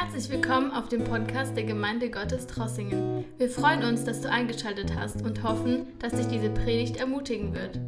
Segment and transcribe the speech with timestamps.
[0.00, 3.24] Herzlich willkommen auf dem Podcast der Gemeinde Gottes Trossingen.
[3.36, 7.80] Wir freuen uns, dass du eingeschaltet hast und hoffen, dass dich diese Predigt ermutigen wird.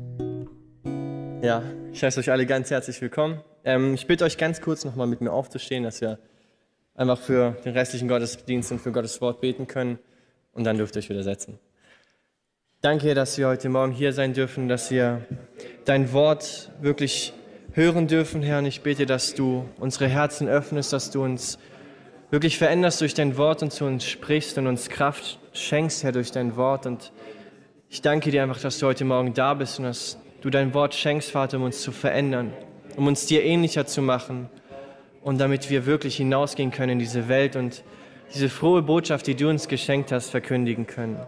[1.40, 1.62] Ja,
[1.92, 3.40] ich heiße euch alle ganz herzlich willkommen.
[3.62, 6.18] Ähm, ich bitte euch ganz kurz nochmal mit mir aufzustehen, dass wir
[6.96, 10.00] einfach für den restlichen Gottesdienst und für Gottes Wort beten können
[10.52, 11.60] und dann dürft ihr euch wieder setzen.
[12.80, 15.24] Danke, dass wir heute Morgen hier sein dürfen, dass wir
[15.84, 17.34] dein Wort wirklich
[17.72, 18.58] hören dürfen, Herr.
[18.58, 21.56] Und ich bete, dass du unsere Herzen öffnest, dass du uns
[22.30, 26.30] wirklich veränderst durch dein Wort und zu uns sprichst und uns Kraft schenkst, Herr, durch
[26.30, 26.86] dein Wort.
[26.86, 27.12] Und
[27.88, 30.94] ich danke dir einfach, dass du heute Morgen da bist und dass du dein Wort
[30.94, 32.52] schenkst, Vater, um uns zu verändern,
[32.96, 34.48] um uns dir ähnlicher zu machen
[35.22, 37.82] und damit wir wirklich hinausgehen können in diese Welt und
[38.32, 41.18] diese frohe Botschaft, die du uns geschenkt hast, verkündigen können.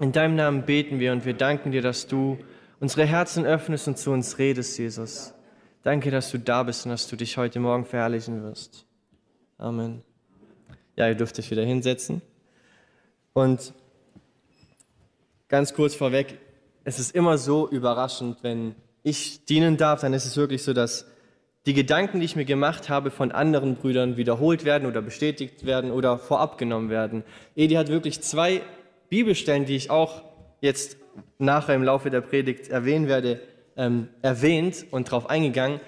[0.00, 2.38] In deinem Namen beten wir und wir danken dir, dass du
[2.80, 5.34] unsere Herzen öffnest und zu uns redest, Jesus.
[5.82, 8.87] Danke, dass du da bist und dass du dich heute Morgen verherrlichen wirst.
[9.60, 10.02] Amen.
[10.94, 12.22] Ja, ihr dürft euch wieder hinsetzen.
[13.32, 13.74] Und
[15.48, 16.38] ganz kurz vorweg,
[16.84, 21.06] es ist immer so überraschend, wenn ich dienen darf, dann ist es wirklich so, dass
[21.66, 25.90] die Gedanken, die ich mir gemacht habe, von anderen Brüdern wiederholt werden oder bestätigt werden
[25.90, 27.24] oder vorab genommen werden.
[27.56, 28.62] Edi hat wirklich zwei
[29.08, 30.22] Bibelstellen, die ich auch
[30.60, 30.98] jetzt
[31.38, 33.40] nachher im Laufe der Predigt erwähnen werde,
[33.76, 35.80] ähm, erwähnt und darauf eingegangen.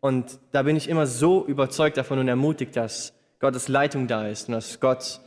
[0.00, 4.48] Und da bin ich immer so überzeugt davon und ermutigt, dass Gottes Leitung da ist
[4.48, 5.20] und dass Gott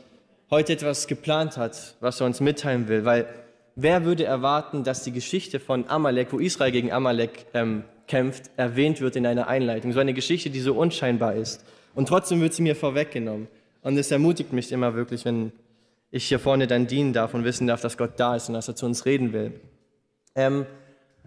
[0.49, 3.05] heute etwas geplant hat, was er uns mitteilen will.
[3.05, 3.27] Weil
[3.75, 9.01] wer würde erwarten, dass die Geschichte von Amalek, wo Israel gegen Amalek ähm, kämpft, erwähnt
[9.01, 9.93] wird in einer Einleitung?
[9.93, 11.65] So eine Geschichte, die so unscheinbar ist.
[11.95, 13.47] Und trotzdem wird sie mir vorweggenommen.
[13.81, 15.51] Und es ermutigt mich immer wirklich, wenn
[16.11, 18.67] ich hier vorne dann dienen darf und wissen darf, dass Gott da ist und dass
[18.67, 19.59] er zu uns reden will.
[20.35, 20.65] Ähm,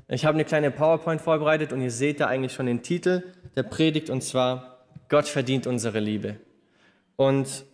[0.08, 3.22] ich habe eine kleine PowerPoint vorbereitet und ihr seht da eigentlich schon den Titel
[3.56, 6.36] der Predigt und zwar Gott verdient unsere Liebe.
[7.16, 7.64] Und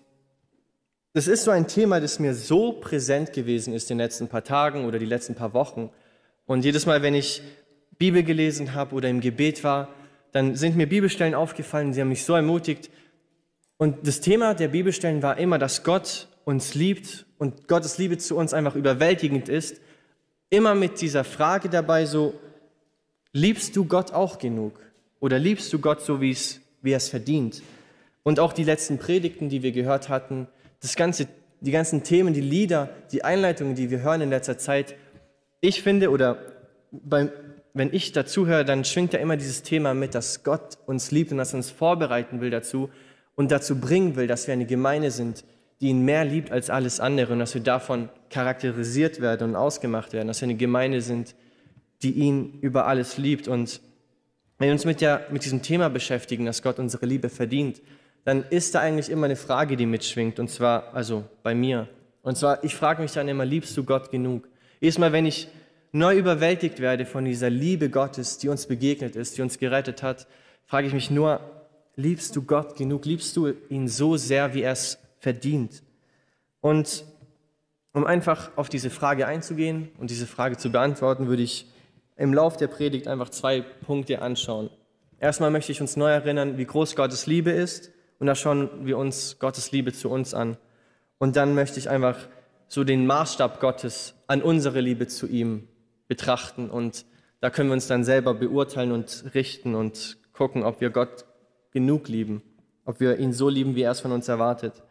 [1.12, 4.44] das ist so ein Thema, das mir so präsent gewesen ist in den letzten paar
[4.44, 5.90] Tagen oder die letzten paar Wochen.
[6.46, 7.42] Und jedes Mal, wenn ich
[7.98, 9.88] Bibel gelesen habe oder im Gebet war,
[10.32, 12.90] dann sind mir Bibelstellen aufgefallen, sie haben mich so ermutigt.
[13.76, 18.36] Und das Thema der Bibelstellen war immer, dass Gott uns liebt und Gottes Liebe zu
[18.36, 19.80] uns einfach überwältigend ist,
[20.50, 22.34] immer mit dieser Frage dabei so,
[23.32, 24.80] liebst du Gott auch genug?
[25.20, 26.36] Oder liebst du Gott so, wie
[26.82, 27.62] er es verdient?
[28.22, 30.48] Und auch die letzten Predigten, die wir gehört hatten,
[30.80, 31.28] das ganze,
[31.60, 34.94] die ganzen Themen, die Lieder, die Einleitungen, die wir hören in letzter Zeit,
[35.60, 36.38] ich finde, oder
[36.90, 37.30] beim,
[37.74, 41.30] wenn ich dazu höre, dann schwingt da immer dieses Thema mit, dass Gott uns liebt
[41.32, 42.90] und dass er uns vorbereiten will dazu
[43.36, 45.44] und dazu bringen will, dass wir eine Gemeinde sind,
[45.80, 50.12] die ihn mehr liebt als alles andere und dass wir davon charakterisiert werden und ausgemacht
[50.12, 51.34] werden, dass wir eine Gemeinde sind,
[52.02, 53.48] die ihn über alles liebt.
[53.48, 53.80] Und
[54.58, 57.80] wenn wir uns mit, der, mit diesem Thema beschäftigen, dass Gott unsere Liebe verdient,
[58.24, 61.88] dann ist da eigentlich immer eine Frage, die mitschwingt, und zwar, also bei mir.
[62.22, 64.48] Und zwar, ich frage mich dann immer, liebst du Gott genug?
[64.80, 65.48] Jedes Mal, wenn ich
[65.92, 70.26] neu überwältigt werde von dieser Liebe Gottes, die uns begegnet ist, die uns gerettet hat,
[70.66, 71.40] frage ich mich nur,
[71.96, 73.06] liebst du Gott genug?
[73.06, 75.82] Liebst du ihn so sehr, wie er es verdient?
[76.60, 77.04] Und
[77.92, 81.66] um einfach auf diese Frage einzugehen und diese Frage zu beantworten, würde ich
[82.16, 84.70] im Lauf der Predigt einfach zwei Punkte anschauen.
[85.18, 88.98] Erstmal möchte ich uns neu erinnern, wie groß Gottes Liebe ist und da schauen wir
[88.98, 90.56] uns Gottes Liebe zu uns an.
[91.18, 92.16] Und dann möchte ich einfach
[92.68, 95.68] so den Maßstab Gottes an unsere Liebe zu ihm
[96.08, 97.04] betrachten und
[97.40, 101.24] da können wir uns dann selber beurteilen und richten und gucken, ob wir Gott
[101.72, 102.42] genug lieben,
[102.84, 104.82] ob wir ihn so lieben, wie er es von uns erwartet.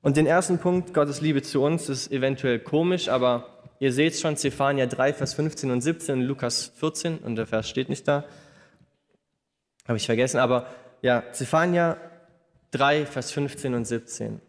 [0.00, 4.36] Und den ersten Punkt, Gottes Liebe zu uns, ist eventuell komisch, aber ihr seht schon,
[4.36, 8.24] Zephania 3, Vers 15 und 17, Lukas 14, und der Vers steht nicht da,
[9.86, 10.66] habe ich vergessen, aber
[11.02, 11.96] ja, Zephania
[12.70, 14.40] 3, Vers 15 und 17.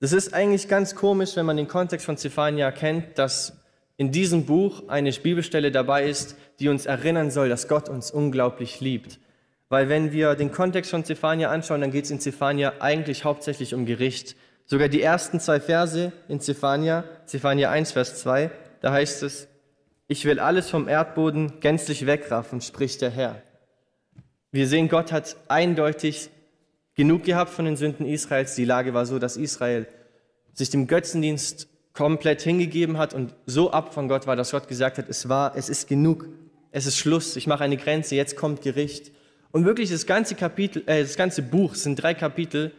[0.00, 3.60] Das ist eigentlich ganz komisch, wenn man den Kontext von Zephania kennt, dass
[3.98, 8.80] in diesem Buch eine Bibelstelle dabei ist, die uns erinnern soll, dass Gott uns unglaublich
[8.80, 9.20] liebt.
[9.68, 13.74] Weil wenn wir den Kontext von Zephania anschauen, dann geht es in Zephania eigentlich hauptsächlich
[13.74, 14.36] um Gericht.
[14.70, 19.48] Sogar die ersten zwei Verse in Zephania, Zephania 1, Vers 2, da heißt es,
[20.06, 23.42] ich will alles vom Erdboden gänzlich wegraffen, spricht der Herr.
[24.52, 26.30] Wir sehen, Gott hat eindeutig
[26.94, 28.54] genug gehabt von den Sünden Israels.
[28.54, 29.88] Die Lage war so, dass Israel
[30.52, 34.98] sich dem Götzendienst komplett hingegeben hat und so ab von Gott war, dass Gott gesagt
[34.98, 36.28] hat, es war, es ist genug,
[36.70, 39.10] es ist Schluss, ich mache eine Grenze, jetzt kommt Gericht.
[39.50, 42.70] Und wirklich das ganze Kapitel, äh, das ganze Buch, sind drei Kapitel,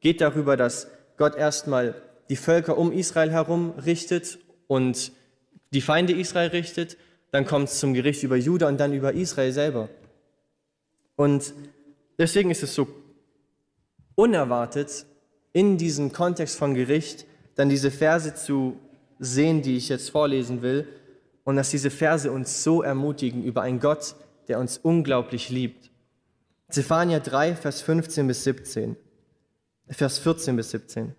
[0.00, 0.88] geht darüber, dass
[1.18, 1.94] Gott erstmal
[2.30, 5.12] die Völker um Israel herum richtet und
[5.72, 6.96] die Feinde Israel richtet,
[7.30, 9.88] dann kommt es zum Gericht über Juda und dann über Israel selber.
[11.16, 11.52] Und
[12.16, 12.88] deswegen ist es so
[14.14, 15.04] unerwartet,
[15.52, 17.26] in diesem Kontext von Gericht
[17.56, 18.78] dann diese Verse zu
[19.18, 20.86] sehen, die ich jetzt vorlesen will,
[21.44, 24.14] und dass diese Verse uns so ermutigen über einen Gott,
[24.48, 25.90] der uns unglaublich liebt.
[26.68, 28.96] Zephania 3, Vers 15 bis 17.
[29.90, 31.14] Vers 14 bis 17.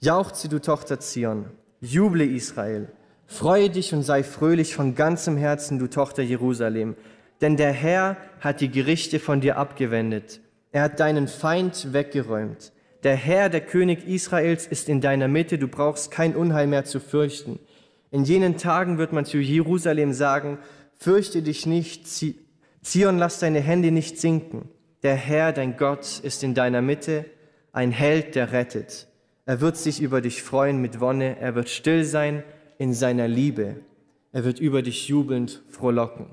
[0.00, 1.46] Jauchze, du Tochter Zion,
[1.80, 2.88] juble Israel,
[3.26, 6.94] freue dich und sei fröhlich von ganzem Herzen, du Tochter Jerusalem,
[7.40, 10.40] denn der Herr hat die Gerichte von dir abgewendet,
[10.72, 12.72] er hat deinen Feind weggeräumt.
[13.02, 17.00] Der Herr, der König Israels, ist in deiner Mitte, du brauchst kein Unheil mehr zu
[17.00, 17.58] fürchten.
[18.10, 20.58] In jenen Tagen wird man zu Jerusalem sagen,
[20.98, 24.68] fürchte dich nicht, Zion, lass deine Hände nicht sinken.
[25.02, 27.24] Der Herr, dein Gott, ist in deiner Mitte,
[27.76, 29.06] ein Held, der rettet.
[29.44, 32.42] Er wird sich über dich freuen mit Wonne, er wird still sein
[32.78, 33.76] in seiner Liebe.
[34.32, 36.30] Er wird über dich jubelnd frohlocken.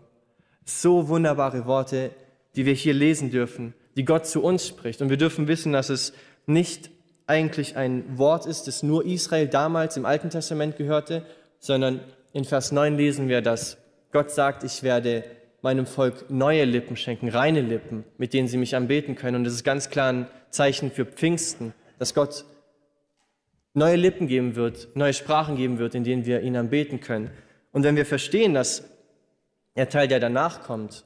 [0.64, 2.12] So wunderbare Worte,
[2.56, 5.02] die wir hier lesen dürfen, die Gott zu uns spricht.
[5.02, 6.14] Und wir dürfen wissen, dass es
[6.46, 6.90] nicht
[7.28, 11.26] eigentlich ein Wort ist, das nur Israel damals im Alten Testament gehörte,
[11.60, 12.00] sondern
[12.32, 13.78] in Vers 9 lesen wir, dass
[14.14, 15.26] Gott sagt, ich werde
[15.62, 19.36] meinem Volk neue Lippen schenken, reine Lippen, mit denen sie mich anbeten können.
[19.36, 22.46] Und das ist ganz klar ein Zeichen für Pfingsten, dass Gott
[23.74, 27.32] neue Lippen geben wird, neue Sprachen geben wird, in denen wir ihn anbeten können.
[27.72, 28.84] Und wenn wir verstehen, dass
[29.76, 31.06] der Teil, der danach kommt,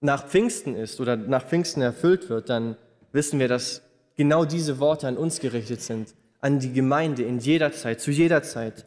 [0.00, 2.76] nach Pfingsten ist oder nach Pfingsten erfüllt wird, dann
[3.12, 3.82] wissen wir, dass
[4.16, 8.42] genau diese Worte an uns gerichtet sind, an die Gemeinde in jeder Zeit, zu jeder
[8.42, 8.86] Zeit.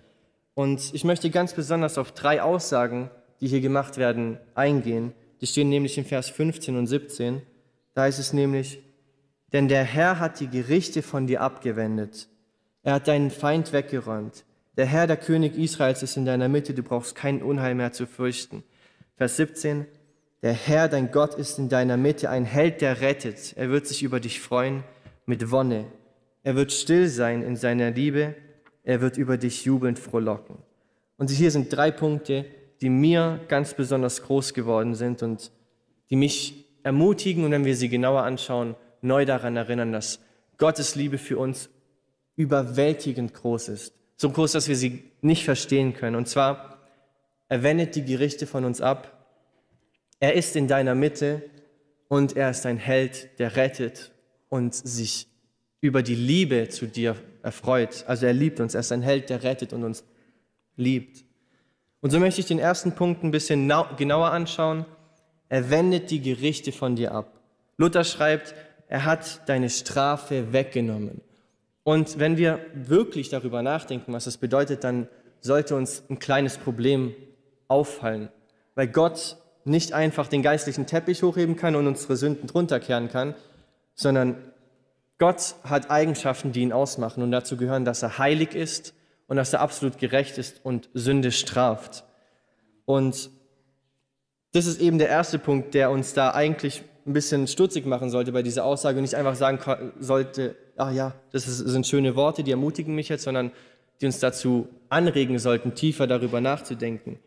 [0.55, 5.13] Und ich möchte ganz besonders auf drei Aussagen, die hier gemacht werden, eingehen.
[5.41, 7.41] Die stehen nämlich in Vers 15 und 17.
[7.93, 8.79] Da heißt es nämlich,
[9.53, 12.27] denn der Herr hat die Gerichte von dir abgewendet.
[12.81, 14.43] Er hat deinen Feind weggeräumt.
[14.75, 18.07] Der Herr, der König Israels, ist in deiner Mitte, du brauchst kein Unheil mehr zu
[18.07, 18.63] fürchten.
[19.15, 19.85] Vers 17,
[20.41, 23.53] der Herr, dein Gott, ist in deiner Mitte, ein Held, der rettet.
[23.55, 24.83] Er wird sich über dich freuen
[25.25, 25.85] mit Wonne.
[26.41, 28.35] Er wird still sein in seiner Liebe.
[28.83, 30.57] Er wird über dich jubelnd frohlocken.
[31.17, 32.45] Und hier sind drei Punkte,
[32.81, 35.51] die mir ganz besonders groß geworden sind und
[36.09, 40.19] die mich ermutigen und wenn wir sie genauer anschauen, neu daran erinnern, dass
[40.57, 41.69] Gottes Liebe für uns
[42.35, 43.93] überwältigend groß ist.
[44.15, 46.15] So groß, dass wir sie nicht verstehen können.
[46.15, 46.79] Und zwar,
[47.49, 49.27] er wendet die Gerichte von uns ab.
[50.19, 51.43] Er ist in deiner Mitte
[52.07, 54.11] und er ist ein Held, der rettet
[54.49, 55.27] und sich
[55.81, 58.05] über die Liebe zu dir erfreut.
[58.07, 58.73] Also er liebt uns.
[58.73, 60.03] Er ist ein Held, der rettet und uns
[60.77, 61.25] liebt.
[61.99, 64.85] Und so möchte ich den ersten Punkt ein bisschen genauer anschauen.
[65.49, 67.39] Er wendet die Gerichte von dir ab.
[67.77, 68.55] Luther schreibt,
[68.93, 71.21] er hat deine Strafe weggenommen.
[71.81, 75.07] Und wenn wir wirklich darüber nachdenken, was das bedeutet, dann
[75.41, 77.15] sollte uns ein kleines Problem
[77.67, 78.29] auffallen,
[78.75, 83.33] weil Gott nicht einfach den geistlichen Teppich hochheben kann und unsere Sünden drunter kehren kann,
[83.95, 84.35] sondern
[85.17, 88.93] Gott hat Eigenschaften, die ihn ausmachen und dazu gehören, dass er heilig ist
[89.25, 92.03] und dass er absolut gerecht ist und Sünde straft.
[92.85, 93.31] Und
[94.51, 98.31] das ist eben der erste Punkt, der uns da eigentlich ein bisschen stutzig machen sollte
[98.31, 99.59] bei dieser Aussage und nicht einfach sagen
[99.99, 103.51] sollte, ach ja, das sind schöne Worte, die ermutigen mich jetzt, sondern
[104.01, 107.19] die uns dazu anregen sollten, tiefer darüber nachzudenken.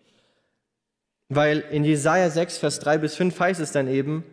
[1.28, 4.24] Weil in Jesaja 6, Vers 3 bis 5 heißt es dann eben,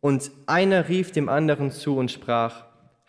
[0.00, 2.64] und einer rief dem anderen zu und sprach,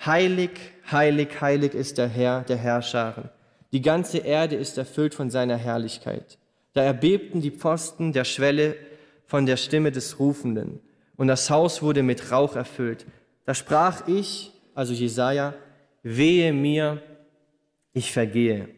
[0.05, 0.51] Heilig,
[0.89, 3.29] heilig, heilig ist der Herr, der Herrscharen.
[3.73, 6.37] Die ganze Erde ist erfüllt von seiner Herrlichkeit.
[6.73, 8.75] Da erbebten die Pfosten der Schwelle
[9.25, 10.79] von der Stimme des Rufenden
[11.19, 13.05] und das Haus wurde mit Rauch erfüllt.
[13.45, 15.53] Da sprach ich, also Jesaja,
[16.01, 17.01] wehe mir,
[17.91, 18.69] ich vergehe.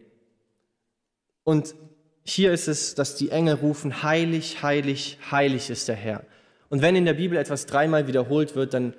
[1.44, 1.76] Und
[2.24, 6.24] hier ist es, dass die Engel rufen, heilig, heilig, heilig ist der Herr.
[6.70, 8.96] Und wenn in der Bibel etwas dreimal wiederholt wird, dann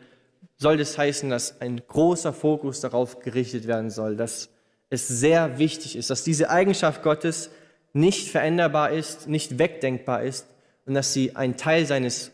[0.56, 4.50] soll das heißen, dass ein großer Fokus darauf gerichtet werden soll, dass
[4.88, 7.50] es sehr wichtig ist, dass diese Eigenschaft Gottes
[7.92, 10.46] nicht veränderbar ist, nicht wegdenkbar ist
[10.86, 12.30] und dass sie ein Teil seines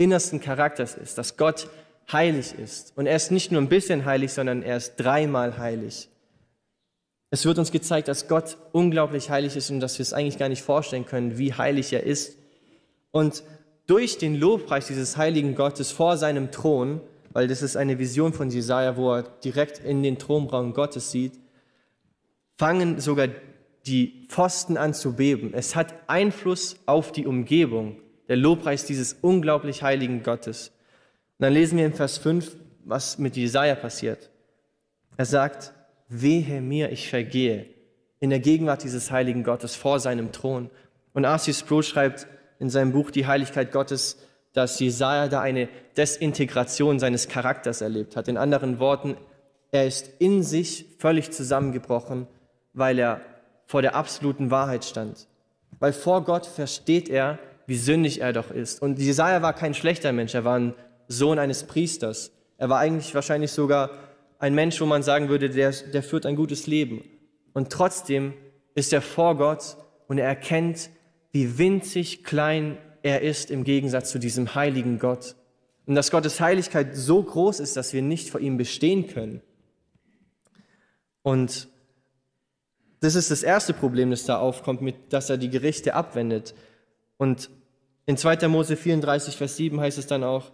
[0.00, 1.68] innersten Charakters ist, dass Gott
[2.10, 2.92] heilig ist.
[2.96, 6.08] Und er ist nicht nur ein bisschen heilig, sondern er ist dreimal heilig.
[7.30, 10.48] Es wird uns gezeigt, dass Gott unglaublich heilig ist und dass wir es eigentlich gar
[10.48, 12.38] nicht vorstellen können, wie heilig er ist.
[13.12, 13.44] Und
[13.86, 17.02] durch den Lobpreis dieses heiligen Gottes vor seinem Thron,
[17.32, 21.34] weil das ist eine Vision von Jesaja, wo er direkt in den Thronraum Gottes sieht,
[22.58, 23.28] fangen sogar
[23.86, 25.52] die Pfosten an zu beben.
[25.52, 27.96] Es hat Einfluss auf die Umgebung
[28.30, 30.68] der Lobpreis dieses unglaublich heiligen Gottes.
[31.38, 34.30] Und dann lesen wir in Vers 5, was mit Jesaja passiert.
[35.16, 35.72] Er sagt,
[36.08, 37.66] wehe mir, ich vergehe
[38.20, 40.70] in der Gegenwart dieses heiligen Gottes vor seinem Thron.
[41.12, 42.28] Und Arceus Sproul schreibt
[42.60, 44.18] in seinem Buch Die Heiligkeit Gottes,
[44.52, 48.28] dass Jesaja da eine Desintegration seines Charakters erlebt hat.
[48.28, 49.16] In anderen Worten,
[49.72, 52.28] er ist in sich völlig zusammengebrochen,
[52.74, 53.22] weil er
[53.66, 55.26] vor der absoluten Wahrheit stand.
[55.80, 57.40] Weil vor Gott versteht er,
[57.70, 58.82] wie sündig er doch ist.
[58.82, 60.74] Und Jesaja war kein schlechter Mensch, er war ein
[61.06, 62.32] Sohn eines Priesters.
[62.58, 63.90] Er war eigentlich wahrscheinlich sogar
[64.40, 67.04] ein Mensch, wo man sagen würde, der, der führt ein gutes Leben.
[67.52, 68.34] Und trotzdem
[68.74, 69.76] ist er vor Gott
[70.08, 70.90] und er erkennt,
[71.30, 75.36] wie winzig klein er ist im Gegensatz zu diesem heiligen Gott.
[75.86, 79.42] Und dass Gottes Heiligkeit so groß ist, dass wir nicht vor ihm bestehen können.
[81.22, 81.68] Und
[82.98, 86.52] das ist das erste Problem, das da aufkommt, mit, dass er die Gerichte abwendet.
[87.16, 87.48] Und
[88.10, 88.48] in 2.
[88.48, 90.50] Mose 34, Vers 7 heißt es dann auch,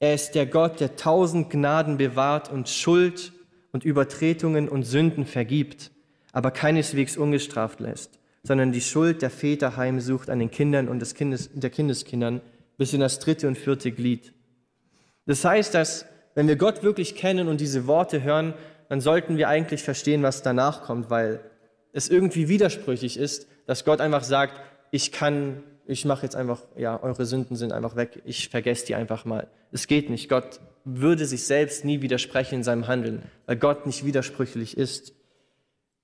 [0.00, 3.32] er ist der Gott, der tausend Gnaden bewahrt und Schuld
[3.72, 5.92] und Übertretungen und Sünden vergibt,
[6.32, 11.14] aber keineswegs ungestraft lässt, sondern die Schuld der Väter heimsucht an den Kindern und des
[11.14, 12.40] Kindes, der Kindeskindern
[12.76, 14.34] bis in das dritte und vierte Glied.
[15.26, 18.52] Das heißt, dass wenn wir Gott wirklich kennen und diese Worte hören,
[18.88, 21.38] dann sollten wir eigentlich verstehen, was danach kommt, weil
[21.92, 27.02] es irgendwie widersprüchlich ist, dass Gott einfach sagt, ich kann, ich mache jetzt einfach, ja,
[27.02, 29.48] eure Sünden sind einfach weg, ich vergesse die einfach mal.
[29.70, 30.28] Es geht nicht.
[30.28, 35.12] Gott würde sich selbst nie widersprechen in seinem Handeln, weil Gott nicht widersprüchlich ist.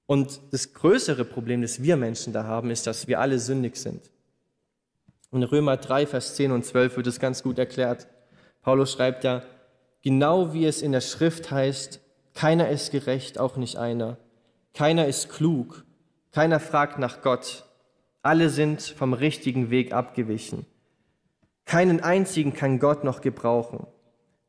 [0.06, 4.10] Und das größere Problem, das wir Menschen da haben, ist, dass wir alle sündig sind.
[5.32, 8.08] In Römer 3, Vers 10 und 12 wird es ganz gut erklärt.
[8.62, 9.44] Paulus schreibt da,
[10.02, 12.00] genau wie es in der Schrift heißt,
[12.34, 14.18] keiner ist gerecht, auch nicht einer.
[14.74, 15.84] Keiner ist klug.
[16.32, 17.64] Keiner fragt nach Gott.
[18.22, 20.66] Alle sind vom richtigen Weg abgewichen.
[21.64, 23.86] Keinen einzigen kann Gott noch gebrauchen.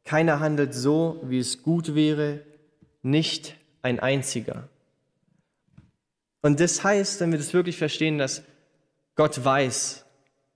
[0.04, 2.42] Keiner handelt so, wie es gut wäre,
[3.02, 4.68] nicht ein einziger.
[6.42, 8.44] Und das heißt, wenn wir das wirklich verstehen, dass
[9.16, 10.06] Gott weiß,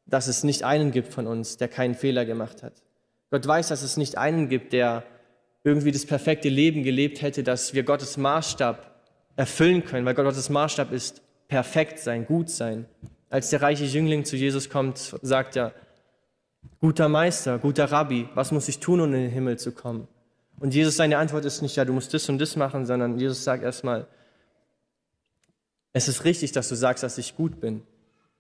[0.08, 2.74] dass es nicht einen gibt von uns, der keinen Fehler gemacht hat.
[3.32, 5.04] Gott weiß, dass es nicht einen gibt, der
[5.64, 8.92] irgendwie das perfekte Leben gelebt hätte, dass wir Gottes Maßstab
[9.36, 12.86] erfüllen können, weil Gottes Maßstab ist perfekt sein, gut sein.
[13.30, 15.74] Als der reiche Jüngling zu Jesus kommt, sagt er,
[16.80, 20.08] guter Meister, guter Rabbi, was muss ich tun, um in den Himmel zu kommen?
[20.60, 23.44] Und Jesus, seine Antwort ist nicht, ja, du musst das und das machen, sondern Jesus
[23.44, 24.08] sagt erstmal,
[25.92, 27.82] es ist richtig, dass du sagst, dass ich gut bin,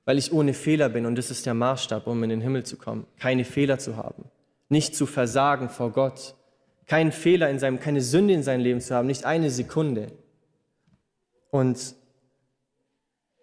[0.05, 2.77] weil ich ohne Fehler bin und das ist der Maßstab, um in den Himmel zu
[2.77, 4.25] kommen, keine Fehler zu haben,
[4.69, 6.35] nicht zu versagen vor Gott,
[6.85, 10.12] keinen Fehler in seinem, keine Sünde in seinem Leben zu haben, nicht eine Sekunde.
[11.50, 11.95] Und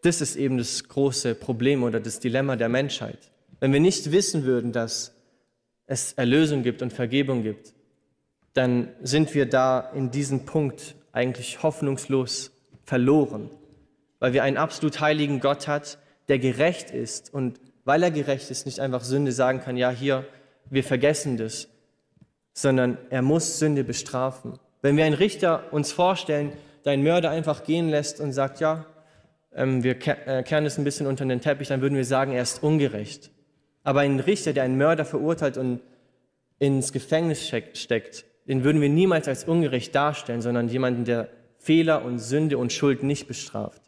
[0.03, 3.31] das ist eben das große Problem oder das Dilemma der Menschheit.
[3.61, 5.15] Wenn wir nicht wissen würden, dass
[5.87, 7.75] es Erlösung gibt und Vergebung gibt,
[8.55, 12.51] dann sind wir da in diesem Punkt eigentlich hoffnungslos
[12.85, 13.51] verloren,
[14.19, 18.67] weil wir einen absolut heiligen Gott hat, der gerecht ist und weil er gerecht ist,
[18.67, 20.25] nicht einfach Sünde sagen kann, ja, hier,
[20.71, 21.69] wir vergessen das,
[22.53, 24.59] sondern er muss Sünde bestrafen.
[24.83, 26.53] Wenn wir einen Richter uns vorstellen,
[26.85, 28.87] der einen Mörder einfach gehen lässt und sagt, ja,
[29.55, 32.63] wir äh, kehren es ein bisschen unter den Teppich, dann würden wir sagen, er ist
[32.63, 33.31] ungerecht.
[33.85, 35.81] Aber ein Richter, der einen Mörder verurteilt und
[36.59, 41.29] ins Gefängnis steckt, den würden wir niemals als ungerecht darstellen, sondern jemanden, der
[41.59, 43.83] Fehler und Sünde und Schuld nicht bestraft.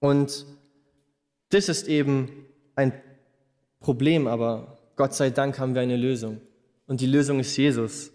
[0.00, 0.46] Und
[1.50, 2.92] das ist eben ein
[3.80, 6.40] Problem, aber Gott sei Dank haben wir eine Lösung.
[6.86, 8.12] Und die Lösung ist Jesus.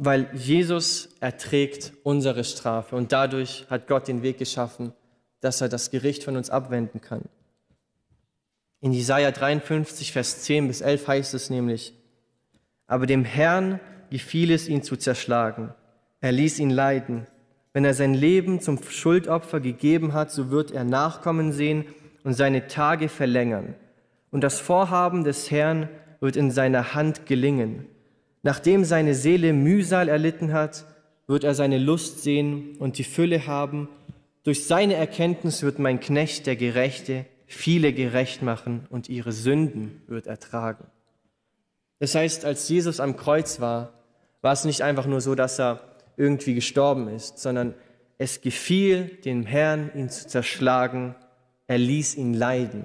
[0.00, 4.92] Weil Jesus erträgt unsere Strafe und dadurch hat Gott den Weg geschaffen,
[5.40, 7.22] dass er das Gericht von uns abwenden kann.
[8.80, 11.94] In Jesaja 53, Vers 10 bis 11 heißt es nämlich,
[12.86, 15.74] aber dem Herrn gefiel es, ihn zu zerschlagen.
[16.20, 17.26] Er ließ ihn leiden.
[17.72, 21.84] Wenn er sein Leben zum Schuldopfer gegeben hat, so wird er Nachkommen sehen
[22.22, 23.74] und seine Tage verlängern.
[24.30, 25.88] Und das Vorhaben des Herrn
[26.20, 27.86] wird in seiner Hand gelingen.
[28.42, 30.84] Nachdem seine Seele Mühsal erlitten hat,
[31.26, 33.88] wird er seine Lust sehen und die Fülle haben.
[34.44, 40.26] Durch seine Erkenntnis wird mein Knecht, der Gerechte, viele gerecht machen und ihre Sünden wird
[40.26, 40.86] ertragen.
[41.98, 43.92] Das heißt, als Jesus am Kreuz war,
[44.40, 45.80] war es nicht einfach nur so, dass er
[46.16, 47.74] irgendwie gestorben ist, sondern
[48.18, 51.14] es gefiel dem Herrn, ihn zu zerschlagen.
[51.66, 52.84] Er ließ ihn leiden.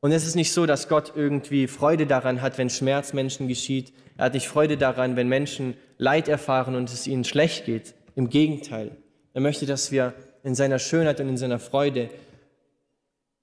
[0.00, 3.92] Und es ist nicht so, dass Gott irgendwie Freude daran hat, wenn Schmerz Menschen geschieht.
[4.16, 7.94] Er hat nicht Freude daran, wenn Menschen Leid erfahren und es ihnen schlecht geht.
[8.14, 8.96] Im Gegenteil.
[9.34, 12.08] Er möchte, dass wir in seiner Schönheit und in seiner Freude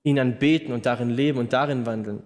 [0.03, 2.23] ihn anbeten und darin leben und darin wandeln.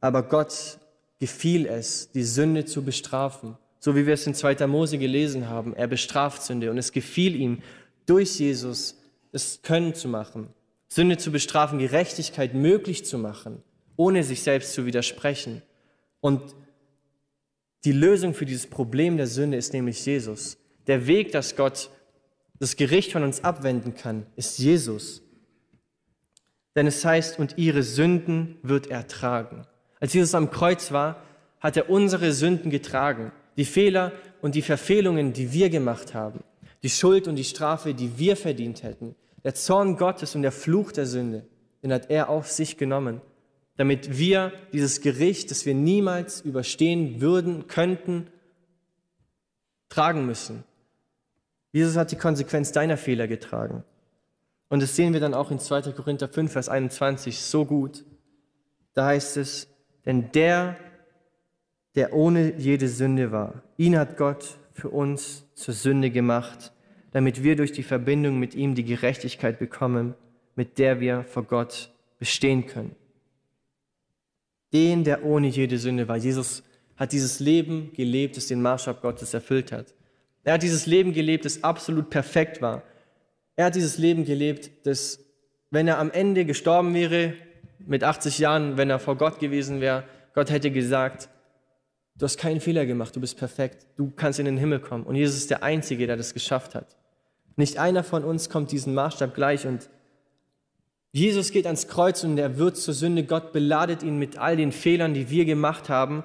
[0.00, 0.78] Aber Gott
[1.18, 3.56] gefiel es, die Sünde zu bestrafen.
[3.80, 4.66] So wie wir es in 2.
[4.66, 5.74] Mose gelesen haben.
[5.74, 7.62] Er bestraft Sünde und es gefiel ihm,
[8.04, 8.98] durch Jesus
[9.32, 10.48] es können zu machen.
[10.96, 13.62] Sünde zu bestrafen, Gerechtigkeit möglich zu machen,
[13.96, 15.60] ohne sich selbst zu widersprechen.
[16.22, 16.40] Und
[17.84, 20.56] die Lösung für dieses Problem der Sünde ist nämlich Jesus.
[20.86, 21.90] der Weg, dass Gott
[22.60, 25.20] das Gericht von uns abwenden kann, ist Jesus.
[26.74, 29.66] Denn es heißt, und ihre Sünden wird er tragen.
[30.00, 31.22] Als Jesus am Kreuz war,
[31.60, 36.42] hat er unsere Sünden getragen, die Fehler und die Verfehlungen, die wir gemacht haben,
[36.82, 39.14] die Schuld und die Strafe, die wir verdient hätten,
[39.46, 41.46] der Zorn Gottes und der Fluch der Sünde,
[41.80, 43.20] den hat er auf sich genommen,
[43.76, 48.26] damit wir dieses Gericht, das wir niemals überstehen würden, könnten,
[49.88, 50.64] tragen müssen.
[51.70, 53.84] Jesus hat die Konsequenz deiner Fehler getragen.
[54.68, 55.92] Und das sehen wir dann auch in 2.
[55.92, 58.04] Korinther 5, Vers 21 so gut.
[58.94, 59.68] Da heißt es,
[60.06, 60.76] denn der,
[61.94, 66.72] der ohne jede Sünde war, ihn hat Gott für uns zur Sünde gemacht,
[67.16, 70.14] damit wir durch die Verbindung mit ihm die Gerechtigkeit bekommen,
[70.54, 72.94] mit der wir vor Gott bestehen können.
[74.74, 76.18] Den, der ohne jede Sünde war.
[76.18, 76.62] Jesus
[76.94, 79.94] hat dieses Leben gelebt, das den Maßstab Gottes erfüllt hat.
[80.44, 82.82] Er hat dieses Leben gelebt, das absolut perfekt war.
[83.56, 85.18] Er hat dieses Leben gelebt, das,
[85.70, 87.32] wenn er am Ende gestorben wäre,
[87.78, 90.04] mit 80 Jahren, wenn er vor Gott gewesen wäre,
[90.34, 91.30] Gott hätte gesagt,
[92.14, 95.04] du hast keinen Fehler gemacht, du bist perfekt, du kannst in den Himmel kommen.
[95.04, 96.94] Und Jesus ist der Einzige, der das geschafft hat.
[97.56, 99.88] Nicht einer von uns kommt diesen Maßstab gleich und
[101.12, 103.24] Jesus geht ans Kreuz und er wird zur Sünde.
[103.24, 106.24] Gott beladet ihn mit all den Fehlern, die wir gemacht haben.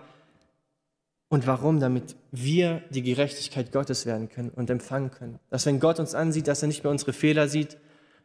[1.29, 1.79] Und warum?
[1.79, 5.39] Damit wir die Gerechtigkeit Gottes werden können und empfangen können.
[5.49, 7.77] Dass wenn Gott uns ansieht, dass er nicht mehr unsere Fehler sieht.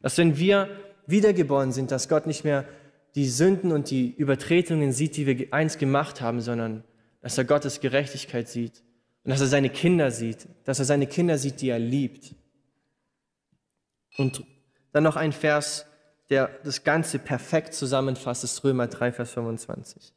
[0.03, 0.69] Dass wenn wir
[1.07, 2.65] wiedergeboren sind, dass Gott nicht mehr
[3.15, 6.83] die Sünden und die Übertretungen sieht, die wir einst gemacht haben, sondern
[7.21, 8.83] dass er Gottes Gerechtigkeit sieht.
[9.23, 10.49] Und dass er seine Kinder sieht.
[10.65, 12.35] Dass er seine Kinder sieht, die er liebt.
[14.16, 14.44] Und
[14.92, 15.87] dann noch ein Vers,
[16.30, 20.12] der das Ganze perfekt zusammenfasst, ist Römer 3, Vers 25.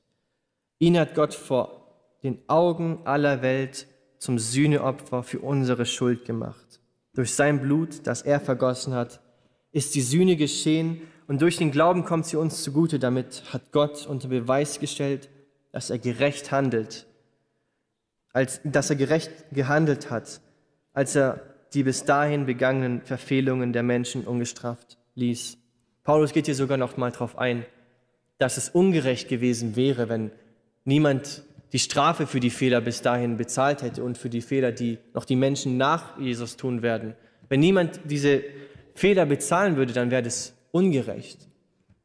[0.79, 1.79] Ihn hat Gott vor
[2.23, 3.87] den Augen aller Welt
[4.17, 6.79] zum Sühneopfer für unsere Schuld gemacht.
[7.13, 9.21] Durch sein Blut, das er vergossen hat,
[9.71, 12.99] ist die Sühne geschehen und durch den Glauben kommt sie uns zugute.
[12.99, 15.29] Damit hat Gott unter Beweis gestellt,
[15.71, 17.05] dass er gerecht handelt,
[18.33, 20.41] als, dass er gerecht gehandelt hat,
[20.93, 25.57] als er die bis dahin begangenen Verfehlungen der Menschen ungestraft ließ.
[26.03, 27.65] Paulus geht hier sogar noch mal darauf ein,
[28.37, 30.31] dass es ungerecht gewesen wäre, wenn
[30.85, 34.97] niemand die Strafe für die Fehler bis dahin bezahlt hätte und für die Fehler, die
[35.13, 37.13] noch die Menschen nach Jesus tun werden.
[37.47, 38.43] Wenn niemand diese
[38.95, 41.47] Fehler bezahlen würde, dann wäre das ungerecht.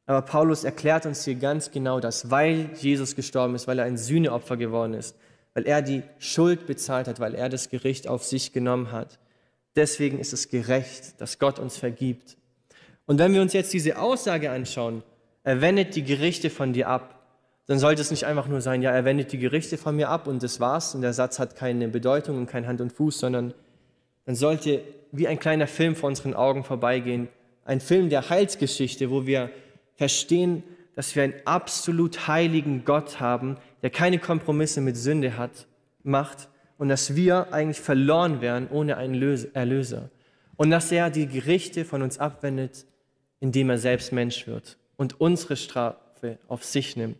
[0.06, 3.96] Aber Paulus erklärt uns hier ganz genau, dass weil Jesus gestorben ist, weil er ein
[3.96, 5.16] Sühneopfer geworden ist,
[5.54, 9.18] weil er die Schuld bezahlt hat, weil er das Gericht auf sich genommen hat.
[9.76, 12.36] Deswegen ist es gerecht, dass Gott uns vergibt.
[13.06, 15.02] Und wenn wir uns jetzt diese Aussage anschauen,
[15.42, 17.14] er wendet die Gerichte von dir ab,
[17.66, 20.26] dann sollte es nicht einfach nur sein, ja, er wendet die Gerichte von mir ab
[20.26, 23.54] und das war's und der Satz hat keine Bedeutung und kein Hand und Fuß, sondern
[24.26, 24.82] dann sollte
[25.12, 27.28] wie ein kleiner Film vor unseren Augen vorbeigehen,
[27.64, 29.50] ein Film der Heilsgeschichte, wo wir
[29.96, 30.62] verstehen,
[30.94, 35.66] dass wir einen absolut heiligen Gott haben, der keine Kompromisse mit Sünde hat,
[36.02, 39.20] macht und dass wir eigentlich verloren wären ohne einen
[39.54, 40.10] Erlöser
[40.56, 42.86] und dass er die Gerichte von uns abwendet,
[43.40, 47.16] indem er selbst Mensch wird und unsere Strafe auf sich nimmt.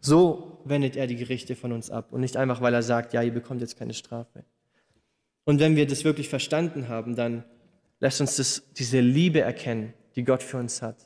[0.00, 3.22] So wendet er die Gerichte von uns ab und nicht einfach, weil er sagt, ja,
[3.22, 4.44] ihr bekommt jetzt keine Strafe.
[5.44, 7.44] Und wenn wir das wirklich verstanden haben, dann
[7.98, 10.96] lässt uns das, diese Liebe erkennen, die Gott für uns hat.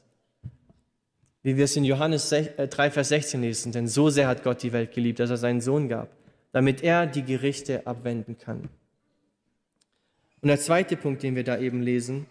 [1.42, 4.62] Wie wir es in Johannes 3, äh, Vers 16 lesen, denn so sehr hat Gott
[4.62, 6.08] die Welt geliebt, dass er seinen Sohn gab,
[6.54, 8.68] damit er die Gerichte abwenden kann.
[10.40, 12.26] Und der zweite Punkt, den wir da eben lesen,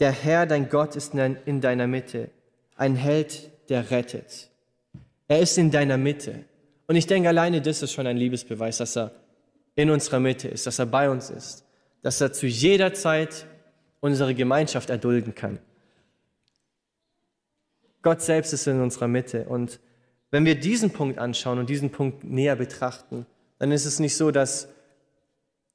[0.00, 2.30] der Herr, dein Gott, ist in deiner Mitte,
[2.74, 4.48] ein Held, der rettet.
[5.28, 6.46] Er ist in deiner Mitte.
[6.86, 9.12] Und ich denke, alleine das ist schon ein Liebesbeweis, dass er
[9.74, 11.66] in unserer Mitte ist, dass er bei uns ist,
[12.00, 13.44] dass er zu jeder Zeit
[14.00, 15.58] unsere Gemeinschaft erdulden kann.
[18.00, 19.44] Gott selbst ist in unserer Mitte.
[19.44, 19.80] Und
[20.32, 23.26] wenn wir diesen Punkt anschauen und diesen Punkt näher betrachten,
[23.58, 24.68] dann ist es nicht so, dass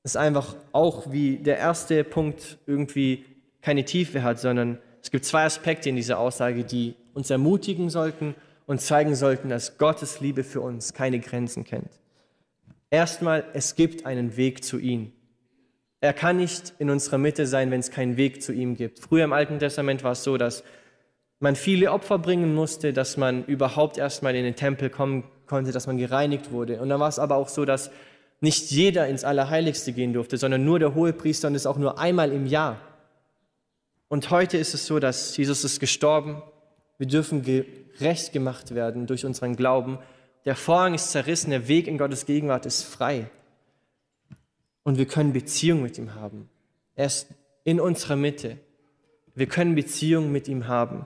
[0.04, 3.24] es einfach auch wie der erste Punkt irgendwie
[3.62, 8.36] keine Tiefe hat, sondern es gibt zwei Aspekte in dieser Aussage, die uns ermutigen sollten
[8.66, 11.92] und zeigen sollten, dass Gottes Liebe für uns keine Grenzen kennt.
[12.90, 15.12] Erstmal, es gibt einen Weg zu ihm.
[16.02, 19.00] Er kann nicht in unserer Mitte sein, wenn es keinen Weg zu ihm gibt.
[19.00, 20.64] Früher im Alten Testament war es so, dass
[21.40, 25.88] man viele Opfer bringen musste, dass man überhaupt erstmal in den Tempel kommen konnte, dass
[25.88, 26.82] man gereinigt wurde.
[26.82, 27.92] Und dann war es aber auch so, dass
[28.40, 32.32] nicht jeder ins Allerheiligste gehen durfte, sondern nur der Hohepriester und das auch nur einmal
[32.32, 32.80] im Jahr.
[34.10, 36.42] Und heute ist es so, dass Jesus ist gestorben.
[36.98, 40.00] Wir dürfen gerecht gemacht werden durch unseren Glauben.
[40.46, 43.30] Der Vorhang ist zerrissen, der Weg in Gottes Gegenwart ist frei.
[44.84, 46.50] und wir können Beziehung mit ihm haben.
[46.96, 47.28] Er ist
[47.66, 48.58] in unserer Mitte.
[49.36, 51.06] Wir können Beziehung mit ihm haben.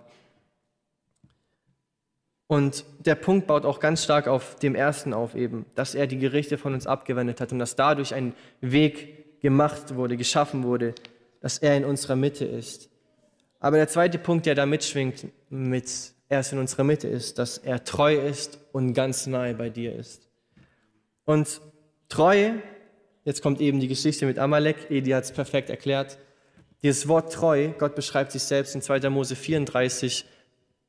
[2.51, 6.17] Und der Punkt baut auch ganz stark auf dem ersten auf eben, dass er die
[6.17, 10.93] Gerichte von uns abgewendet hat und dass dadurch ein Weg gemacht wurde, geschaffen wurde,
[11.39, 12.89] dass er in unserer Mitte ist.
[13.61, 17.57] Aber der zweite Punkt, der da mitschwingt, mit er ist in unserer Mitte ist, dass
[17.57, 20.27] er treu ist und ganz nahe bei dir ist.
[21.23, 21.61] Und
[22.09, 22.61] Treue,
[23.23, 26.17] jetzt kommt eben die Geschichte mit Amalek, Edi hat es perfekt erklärt.
[26.83, 29.09] Dieses Wort treu, Gott beschreibt sich selbst in 2.
[29.09, 30.25] Mose 34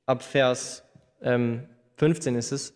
[0.07, 0.83] ab Vers
[1.23, 1.65] ähm,
[1.97, 2.75] 15 ist es,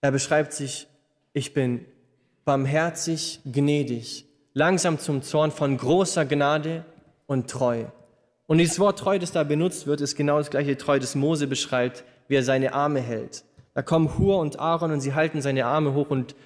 [0.00, 0.86] er beschreibt sich,
[1.32, 1.84] ich bin
[2.44, 6.84] barmherzig, gnädig, langsam zum Zorn, von großer Gnade
[7.26, 7.84] und treu.
[8.46, 11.46] Und dieses Wort treu, das da benutzt wird, ist genau das gleiche treu, das Mose
[11.46, 13.44] beschreibt, wie er seine Arme hält.
[13.72, 16.36] Da kommen Hur und Aaron und sie halten seine Arme hoch und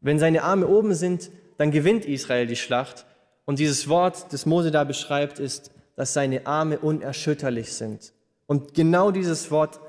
[0.00, 3.06] wenn seine Arme oben sind, dann gewinnt Israel die Schlacht.
[3.44, 8.12] Und dieses Wort, das Mose da beschreibt, ist, dass seine Arme unerschütterlich sind.
[8.46, 9.80] Und genau dieses Wort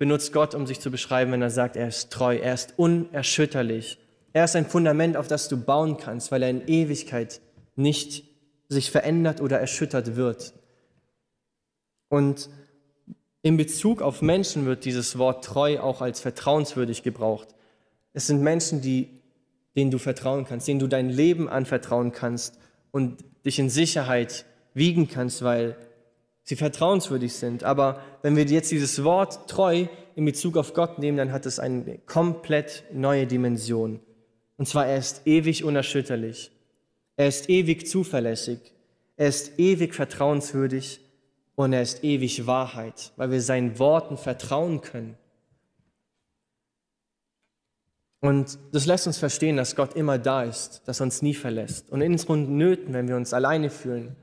[0.00, 3.98] benutzt Gott, um sich zu beschreiben, wenn er sagt, er ist treu, er ist unerschütterlich.
[4.32, 7.42] Er ist ein Fundament, auf das du bauen kannst, weil er in Ewigkeit
[7.76, 8.24] nicht
[8.70, 10.54] sich verändert oder erschüttert wird.
[12.08, 12.48] Und
[13.42, 17.48] in Bezug auf Menschen wird dieses Wort treu auch als vertrauenswürdig gebraucht.
[18.14, 19.20] Es sind Menschen, die,
[19.76, 22.58] denen du vertrauen kannst, denen du dein Leben anvertrauen kannst
[22.90, 25.76] und dich in Sicherheit wiegen kannst, weil
[26.50, 27.62] sie vertrauenswürdig sind.
[27.62, 29.86] Aber wenn wir jetzt dieses Wort treu
[30.16, 34.00] in Bezug auf Gott nehmen, dann hat es eine komplett neue Dimension.
[34.56, 36.50] Und zwar, er ist ewig unerschütterlich.
[37.16, 38.58] Er ist ewig zuverlässig.
[39.16, 41.00] Er ist ewig vertrauenswürdig
[41.54, 45.16] und er ist ewig Wahrheit, weil wir seinen Worten vertrauen können.
[48.20, 51.90] Und das lässt uns verstehen, dass Gott immer da ist, dass er uns nie verlässt.
[51.90, 54.16] Und in unseren Nöten, wenn wir uns alleine fühlen,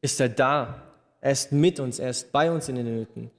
[0.00, 0.85] ist er da
[1.20, 3.30] er ist mit uns, er ist bei uns in den Nöten.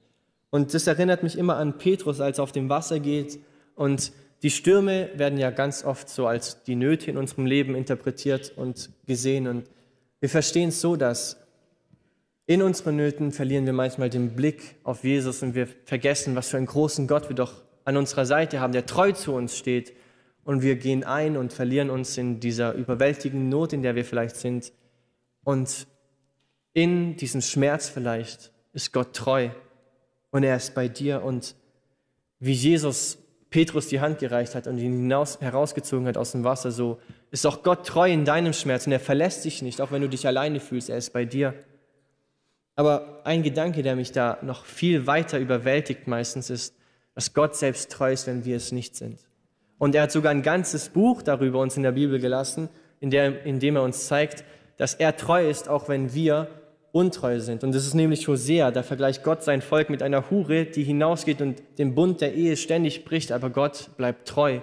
[0.50, 3.38] Und das erinnert mich immer an Petrus, als er auf dem Wasser geht.
[3.74, 4.12] Und
[4.42, 8.90] die Stürme werden ja ganz oft so als die Nöte in unserem Leben interpretiert und
[9.06, 9.46] gesehen.
[9.46, 9.68] Und
[10.20, 11.36] wir verstehen es so, dass
[12.46, 16.56] in unseren Nöten verlieren wir manchmal den Blick auf Jesus und wir vergessen, was für
[16.56, 19.92] einen großen Gott wir doch an unserer Seite haben, der treu zu uns steht.
[20.44, 24.36] Und wir gehen ein und verlieren uns in dieser überwältigenden Not, in der wir vielleicht
[24.36, 24.72] sind.
[25.44, 25.86] Und
[26.78, 29.48] in diesem Schmerz vielleicht ist Gott treu
[30.30, 31.24] und er ist bei dir.
[31.24, 31.56] Und
[32.38, 33.18] wie Jesus
[33.50, 37.00] Petrus die Hand gereicht hat und ihn hinaus, herausgezogen hat aus dem Wasser, so
[37.32, 40.08] ist auch Gott treu in deinem Schmerz und er verlässt dich nicht, auch wenn du
[40.08, 41.52] dich alleine fühlst, er ist bei dir.
[42.76, 46.76] Aber ein Gedanke, der mich da noch viel weiter überwältigt meistens ist,
[47.16, 49.18] dass Gott selbst treu ist, wenn wir es nicht sind.
[49.78, 52.68] Und er hat sogar ein ganzes Buch darüber uns in der Bibel gelassen,
[53.00, 54.44] in, der, in dem er uns zeigt,
[54.76, 56.48] dass er treu ist, auch wenn wir
[56.92, 57.64] untreu sind.
[57.64, 61.40] Und das ist nämlich Hosea, da vergleicht Gott sein Volk mit einer Hure, die hinausgeht
[61.42, 64.60] und den Bund der Ehe ständig bricht, aber Gott bleibt treu.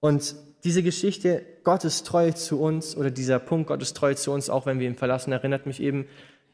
[0.00, 4.66] Und diese Geschichte, Gottes Treue zu uns, oder dieser Punkt Gottes Treue zu uns, auch
[4.66, 6.06] wenn wir ihn verlassen, erinnert mich eben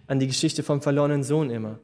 [0.06, 1.78] an die Geschichte vom verlorenen Sohn immer.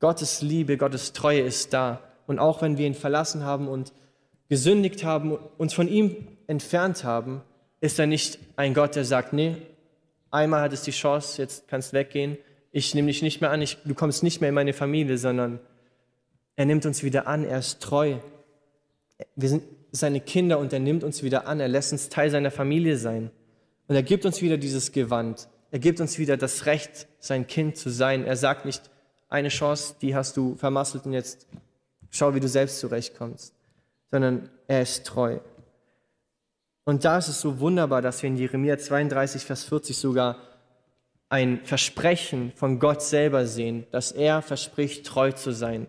[0.00, 2.00] Gottes Liebe, Gottes Treue ist da.
[2.26, 3.92] Und auch wenn wir ihn verlassen haben und
[4.48, 7.42] gesündigt haben, uns von ihm entfernt haben,
[7.80, 9.56] ist er nicht ein Gott, der sagt, nee,
[10.34, 12.36] einmal hattest die Chance, jetzt kannst weggehen.
[12.72, 15.60] Ich nehme dich nicht mehr an, ich, du kommst nicht mehr in meine Familie, sondern
[16.56, 18.16] er nimmt uns wieder an, er ist treu.
[19.36, 22.50] Wir sind seine Kinder und er nimmt uns wieder an, er lässt uns Teil seiner
[22.50, 23.30] Familie sein.
[23.86, 25.48] Und er gibt uns wieder dieses Gewand.
[25.70, 28.24] Er gibt uns wieder das Recht, sein Kind zu sein.
[28.24, 28.90] Er sagt nicht,
[29.28, 31.46] eine Chance, die hast du vermasselt und jetzt
[32.10, 33.54] schau, wie du selbst zurechtkommst,
[34.10, 35.38] sondern er ist treu.
[36.84, 40.36] Und da ist es so wunderbar, dass wir in Jeremia 32, Vers 40 sogar
[41.30, 45.86] ein Versprechen von Gott selber sehen, dass er verspricht, treu zu sein.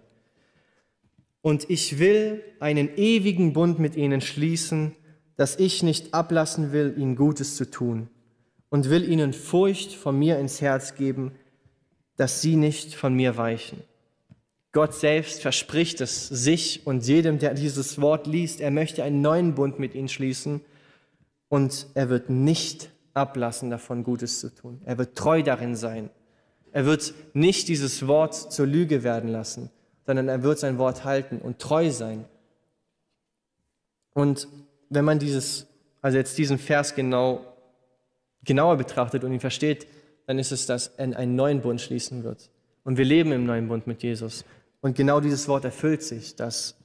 [1.41, 4.95] Und ich will einen ewigen Bund mit ihnen schließen,
[5.36, 8.10] dass ich nicht ablassen will, ihnen Gutes zu tun
[8.69, 11.34] und will ihnen Furcht von mir ins Herz geben,
[12.15, 13.84] dass sie nicht von mir weichen.
[14.71, 19.53] Gott selbst verspricht es sich und jedem, der dieses Wort liest, er möchte einen neuen
[19.55, 20.62] Bund mit ihnen schließen
[21.55, 24.81] und er wird nicht ablassen davon, Gutes zu tun.
[24.83, 26.09] Er wird treu darin sein.
[26.73, 29.69] Er wird nicht dieses Wort zur Lüge werden lassen,
[30.05, 32.25] sondern er wird sein Wort halten und treu sein.
[34.13, 34.49] Und
[34.89, 35.67] wenn man dieses,
[36.01, 37.39] also jetzt diesen Vers genau,
[38.43, 39.87] genauer betrachtet und ihn versteht,
[40.27, 42.49] dann ist es, dass er einen neuen Bund schließen wird.
[42.83, 44.43] Und wir leben im neuen Bund mit Jesus.
[44.81, 46.75] Und genau dieses Wort erfüllt sich, dass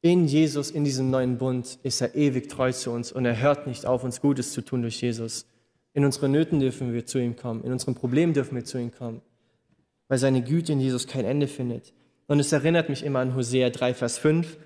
[0.00, 3.66] In Jesus, in diesem neuen Bund, ist er ewig treu zu uns und er hört
[3.66, 5.46] nicht auf, uns Gutes zu tun durch Jesus.
[5.92, 8.92] In unseren Nöten dürfen wir zu ihm kommen, in unseren Problemen dürfen wir zu ihm
[8.92, 9.22] kommen,
[10.06, 11.92] weil seine Güte in Jesus kein Ende findet.
[12.28, 14.56] Und es erinnert mich immer an Hosea 3, Vers 5,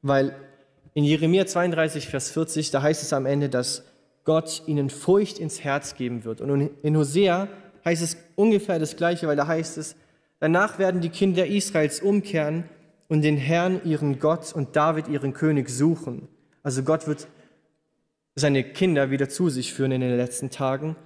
[0.00, 0.34] weil
[0.94, 3.84] in Jeremia 32, Vers 40, da heißt es am Ende, dass
[4.24, 6.40] Gott ihnen Furcht ins Herz geben wird.
[6.40, 7.46] Und in Hosea
[7.84, 9.94] heißt es ungefähr das Gleiche, weil da heißt es,
[10.40, 12.64] danach werden die Kinder Israels umkehren
[13.12, 16.28] und den Herrn, ihren Gott und David, ihren König suchen.
[16.62, 17.28] Also Gott wird
[18.34, 20.96] seine Kinder wieder zu sich führen in den letzten Tagen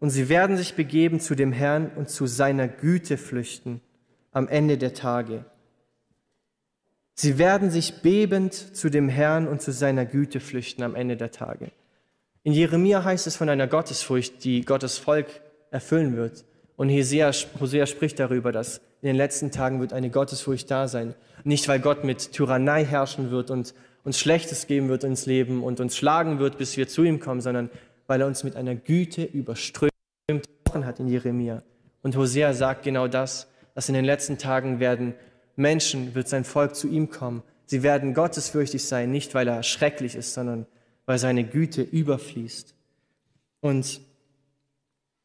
[0.00, 3.80] und sie werden sich begeben zu dem Herrn und zu seiner Güte flüchten
[4.32, 5.44] am Ende der Tage.
[7.14, 11.30] Sie werden sich bebend zu dem Herrn und zu seiner Güte flüchten am Ende der
[11.30, 11.70] Tage.
[12.42, 15.28] In Jeremia heißt es von einer Gottesfurcht, die Gottes Volk
[15.70, 16.44] erfüllen wird.
[16.74, 21.14] Und Hosea, spricht darüber, dass in den letzten Tagen wird eine Gottesfurcht da sein.
[21.42, 25.80] Nicht, weil Gott mit Tyrannei herrschen wird und uns Schlechtes geben wird ins Leben und
[25.80, 27.68] uns schlagen wird, bis wir zu ihm kommen, sondern
[28.06, 29.92] weil er uns mit einer Güte überströmt
[30.72, 31.62] hat in Jeremia.
[32.02, 35.14] Und Hosea sagt genau das, dass in den letzten Tagen werden
[35.56, 37.42] Menschen, wird sein Volk zu ihm kommen.
[37.66, 40.66] Sie werden gottesfürchtig sein, nicht weil er schrecklich ist, sondern
[41.06, 42.74] weil seine Güte überfließt.
[43.60, 44.00] Und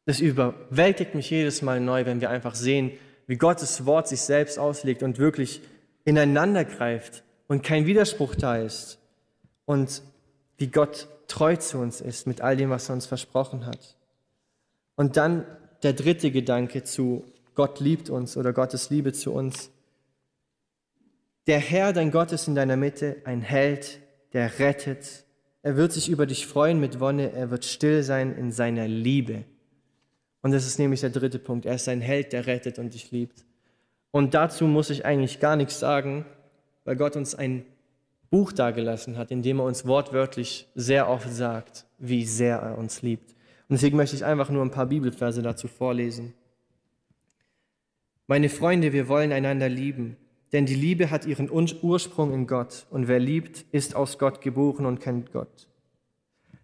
[0.04, 2.92] das überwältigt mich jedes Mal neu, wenn wir einfach sehen,
[3.28, 5.60] wie Gottes Wort sich selbst auslegt und wirklich
[6.04, 8.98] ineinander greift und kein Widerspruch da ist.
[9.66, 10.02] Und
[10.56, 13.96] wie Gott treu zu uns ist mit all dem, was er uns versprochen hat.
[14.96, 15.44] Und dann
[15.82, 19.70] der dritte Gedanke zu Gott liebt uns oder Gottes Liebe zu uns.
[21.46, 24.00] Der Herr, dein Gott, ist in deiner Mitte ein Held,
[24.32, 25.24] der rettet.
[25.62, 29.44] Er wird sich über dich freuen mit Wonne, er wird still sein in seiner Liebe.
[30.42, 31.66] Und das ist nämlich der dritte Punkt.
[31.66, 33.44] Er ist ein Held, der rettet und dich liebt.
[34.10, 36.24] Und dazu muss ich eigentlich gar nichts sagen,
[36.84, 37.64] weil Gott uns ein
[38.30, 43.02] Buch dargelassen hat, in dem er uns wortwörtlich sehr oft sagt, wie sehr er uns
[43.02, 43.32] liebt.
[43.68, 46.34] Und deswegen möchte ich einfach nur ein paar Bibelverse dazu vorlesen.
[48.26, 50.16] Meine Freunde, wir wollen einander lieben,
[50.52, 54.86] denn die Liebe hat ihren Ursprung in Gott, und wer liebt, ist aus Gott geboren
[54.86, 55.68] und kennt Gott.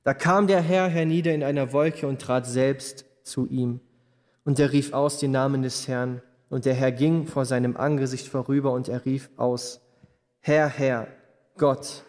[0.03, 3.81] Da kam der Herr hernieder in einer Wolke und trat selbst zu ihm,
[4.45, 8.29] und er rief aus den Namen des Herrn, und der Herr ging vor seinem Angesicht
[8.29, 9.81] vorüber, und er rief aus,
[10.41, 11.09] Herr, Herr,
[11.57, 12.05] Gott,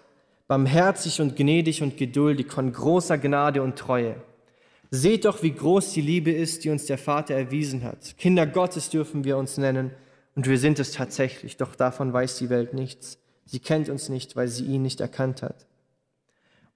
[0.47, 4.15] barmherzig und gnädig und geduldig, von großer Gnade und Treue
[4.91, 8.17] Seht doch, wie groß die Liebe ist, die uns der Vater erwiesen hat.
[8.17, 9.91] Kinder Gottes dürfen wir uns nennen,
[10.36, 13.17] und wir sind es tatsächlich, doch davon weiß die Welt nichts.
[13.45, 15.65] Sie kennt uns nicht, weil sie ihn nicht erkannt hat.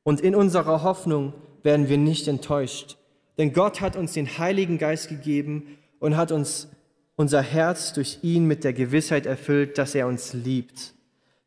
[0.03, 2.97] Und in unserer Hoffnung werden wir nicht enttäuscht,
[3.39, 6.67] denn Gott hat uns den Heiligen Geist gegeben und hat uns
[7.15, 10.93] unser Herz durch ihn mit der Gewissheit erfüllt, dass er uns liebt.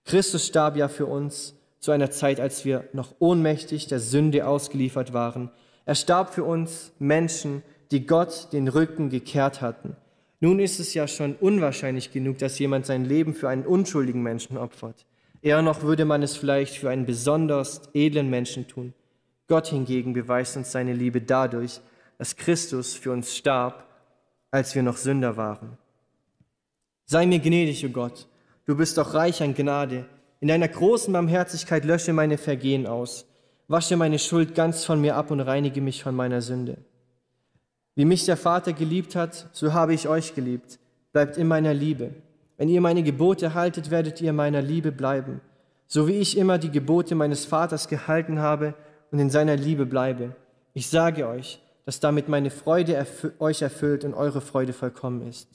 [0.05, 5.13] Christus starb ja für uns zu einer Zeit, als wir noch ohnmächtig der Sünde ausgeliefert
[5.13, 5.51] waren.
[5.85, 9.95] Er starb für uns Menschen, die Gott den Rücken gekehrt hatten.
[10.41, 14.57] Nun ist es ja schon unwahrscheinlich genug, dass jemand sein Leben für einen unschuldigen Menschen
[14.57, 15.05] opfert.
[15.43, 18.95] Eher noch würde man es vielleicht für einen besonders edlen Menschen tun.
[19.49, 21.81] Gott hingegen beweist uns seine Liebe dadurch,
[22.19, 23.87] dass Christus für uns starb,
[24.51, 25.79] als wir noch Sünder waren.
[27.07, 28.29] Sei mir gnädig, o oh Gott,
[28.67, 30.07] du bist doch reich an Gnade.
[30.41, 33.27] In deiner großen Barmherzigkeit lösche meine Vergehen aus
[33.73, 36.77] wasche meine Schuld ganz von mir ab und reinige mich von meiner Sünde.
[37.95, 40.79] Wie mich der Vater geliebt hat, so habe ich euch geliebt.
[41.13, 42.11] Bleibt in meiner Liebe.
[42.59, 45.41] Wenn ihr meine Gebote haltet, werdet ihr meiner Liebe bleiben,
[45.87, 48.75] so wie ich immer die Gebote meines Vaters gehalten habe
[49.13, 50.35] und in seiner Liebe bleibe.
[50.75, 55.49] Ich sage euch, dass damit meine Freude erfü euch erfüllt und eure Freude vollkommen ist.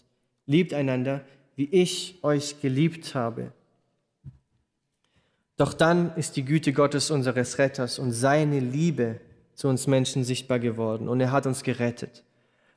[0.46, 1.22] Liebt einander,
[1.56, 3.52] wie ich euch geliebt habe.
[5.58, 9.20] Doch dann ist die Güte Gottes unseres Retters und seine Liebe
[9.56, 12.24] zu uns Menschen sichtbar geworden und er hat uns gerettet.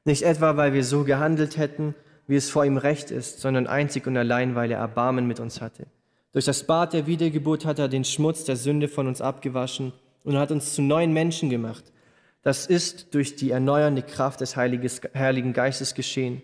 [0.07, 1.95] Nicht etwa, weil wir so gehandelt hätten,
[2.27, 5.61] wie es vor ihm recht ist, sondern einzig und allein, weil er Erbarmen mit uns
[5.61, 5.87] hatte.
[6.33, 9.93] Durch das Bad der Wiedergeburt hat er den Schmutz der Sünde von uns abgewaschen
[10.25, 11.85] und hat uns zu neuen Menschen gemacht.
[12.43, 16.43] Das ist durch die erneuernde Kraft des Heiligen Geistes geschehen,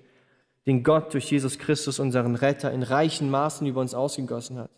[0.67, 4.71] den Gott durch Jesus Christus, unseren Retter, in reichen Maßen über uns ausgegossen hat.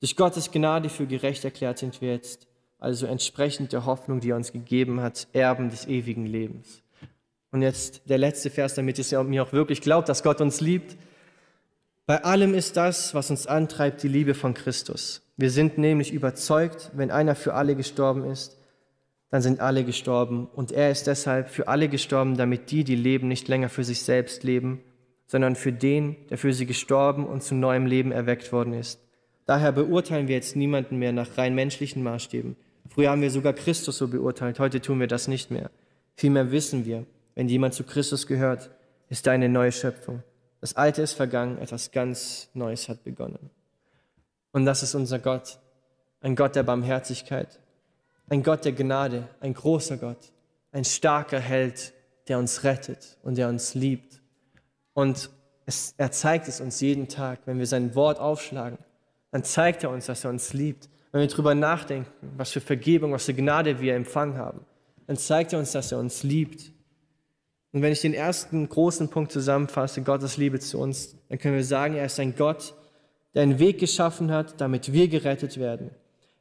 [0.00, 2.46] Durch Gottes Gnade für gerecht erklärt sind wir jetzt,
[2.78, 6.82] also entsprechend der Hoffnung, die er uns gegeben hat, Erben des ewigen Lebens.
[7.50, 10.96] Und jetzt der letzte Vers, damit ihr mir auch wirklich glaubt, dass Gott uns liebt.
[12.04, 15.22] Bei allem ist das, was uns antreibt, die Liebe von Christus.
[15.36, 18.58] Wir sind nämlich überzeugt, wenn einer für alle gestorben ist,
[19.30, 20.46] dann sind alle gestorben.
[20.46, 24.02] Und er ist deshalb für alle gestorben, damit die, die leben, nicht länger für sich
[24.02, 24.82] selbst leben,
[25.26, 29.00] sondern für den, der für sie gestorben und zu neuem Leben erweckt worden ist.
[29.46, 32.56] Daher beurteilen wir jetzt niemanden mehr nach rein menschlichen Maßstäben.
[32.90, 35.70] Früher haben wir sogar Christus so beurteilt, heute tun wir das nicht mehr.
[36.16, 38.70] Vielmehr wissen wir, wenn jemand zu Christus gehört,
[39.08, 40.22] ist er eine neue Schöpfung.
[40.62, 43.50] Das Alte ist vergangen, etwas ganz Neues hat begonnen.
[44.52, 45.58] Und das ist unser Gott,
[46.20, 47.58] ein Gott der Barmherzigkeit,
[48.28, 50.32] ein Gott der Gnade, ein großer Gott,
[50.70, 51.92] ein starker Held,
[52.28, 54.22] der uns rettet und der uns liebt.
[54.94, 55.30] Und
[55.66, 58.78] es, er zeigt es uns jeden Tag, wenn wir sein Wort aufschlagen,
[59.32, 60.88] dann zeigt er uns, dass er uns liebt.
[61.10, 64.64] Wenn wir darüber nachdenken, was für Vergebung, was für Gnade wir empfangen haben,
[65.08, 66.70] dann zeigt er uns, dass er uns liebt.
[67.72, 71.64] Und wenn ich den ersten großen Punkt zusammenfasse, Gottes Liebe zu uns, dann können wir
[71.64, 72.74] sagen, er ist ein Gott,
[73.34, 75.90] der einen Weg geschaffen hat, damit wir gerettet werden.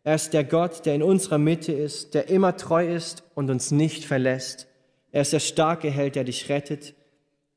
[0.03, 3.71] Er ist der Gott, der in unserer Mitte ist, der immer treu ist und uns
[3.71, 4.67] nicht verlässt.
[5.11, 6.95] Er ist der starke Held, der dich rettet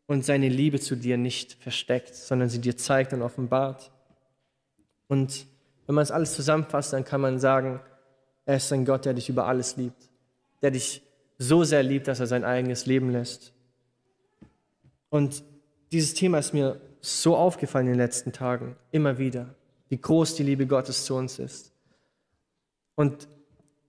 [0.07, 3.91] und seine Liebe zu dir nicht versteckt, sondern sie dir zeigt und offenbart.
[5.09, 5.47] Und
[5.87, 7.81] wenn man es alles zusammenfasst, dann kann man sagen,
[8.47, 10.11] er ist ein Gott, der dich über alles liebt,
[10.63, 11.03] der dich
[11.39, 13.54] so sehr liebt, dass er sein eigenes Leben lässt.
[15.15, 15.45] Und
[15.93, 19.55] dieses Thema ist mir so aufgefallen in den letzten Tagen, immer wieder,
[19.89, 21.71] wie groß die Liebe Gottes zu uns ist.
[22.97, 23.29] Und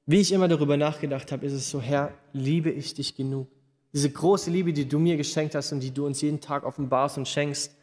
[0.05, 3.47] wie ich immer darüber nachgedacht habe, ist es so, Herr, liebe ich dich genug?
[3.91, 7.17] Diese große Liebe, die du mir geschenkt hast und die du uns jeden Tag offenbarst
[7.17, 7.73] und schenkst,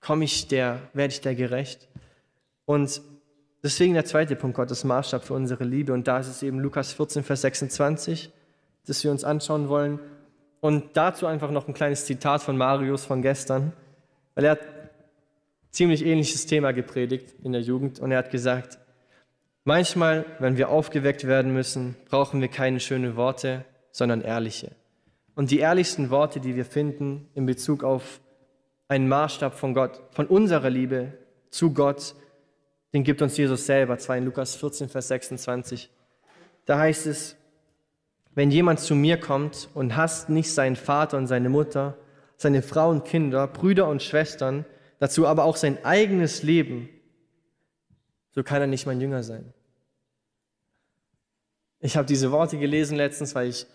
[0.00, 1.86] komme ich der, werde ich der gerecht?
[2.64, 3.00] Und
[3.62, 5.92] deswegen der zweite Punkt, Gottes Maßstab für unsere Liebe.
[5.92, 8.32] Und da ist es eben Lukas 14, Vers 26,
[8.86, 10.00] das wir uns anschauen wollen.
[10.60, 13.72] Und dazu einfach noch ein kleines Zitat von Marius von gestern,
[14.34, 14.60] weil er hat
[15.70, 18.78] ziemlich ähnliches Thema gepredigt in der Jugend und er hat gesagt,
[19.64, 24.72] manchmal, wenn wir aufgeweckt werden müssen, brauchen wir keine schönen Worte, sondern ehrliche.
[25.34, 28.20] Und die ehrlichsten Worte, die wir finden in Bezug auf
[28.88, 31.12] einen Maßstab von Gott, von unserer Liebe
[31.50, 32.14] zu Gott,
[32.92, 35.90] den gibt uns Jesus selber, zwar in Lukas 14, Vers 26.
[36.66, 37.36] Da heißt es,
[38.40, 41.98] wenn jemand zu mir kommt und hasst nicht seinen Vater und seine Mutter,
[42.38, 44.64] seine Frau und Kinder, Brüder und Schwestern,
[44.98, 46.88] dazu aber auch sein eigenes Leben,
[48.30, 49.52] so kann er nicht mein Jünger sein.
[51.80, 53.66] Ich habe diese Worte gelesen letztens, weil ich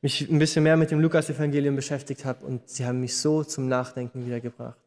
[0.00, 3.66] mich ein bisschen mehr mit dem Lukas-Evangelium beschäftigt habe und sie haben mich so zum
[3.66, 4.78] Nachdenken wiedergebracht.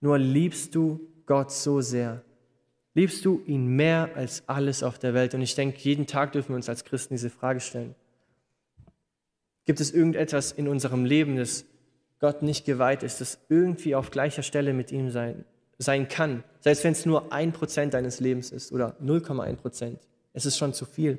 [0.00, 2.22] Nur liebst du Gott so sehr?
[2.94, 5.34] Liebst du ihn mehr als alles auf der Welt?
[5.34, 7.96] Und ich denke, jeden Tag dürfen wir uns als Christen diese Frage stellen.
[9.68, 11.66] Gibt es irgendetwas in unserem Leben, das
[12.20, 15.44] Gott nicht geweiht ist, das irgendwie auf gleicher Stelle mit ihm sein,
[15.76, 16.42] sein kann?
[16.60, 20.00] Selbst wenn es nur ein Prozent deines Lebens ist oder 0,1 Prozent.
[20.32, 21.18] Es ist schon zu viel.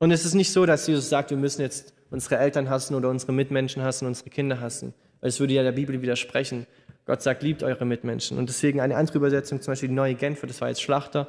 [0.00, 3.08] Und es ist nicht so, dass Jesus sagt, wir müssen jetzt unsere Eltern hassen oder
[3.08, 4.92] unsere Mitmenschen hassen, unsere Kinder hassen.
[5.22, 6.66] Weil es würde ja der Bibel widersprechen.
[7.06, 8.36] Gott sagt, liebt eure Mitmenschen.
[8.36, 11.22] Und deswegen eine andere Übersetzung, zum Beispiel die neue Genfer, das war jetzt Schlachter.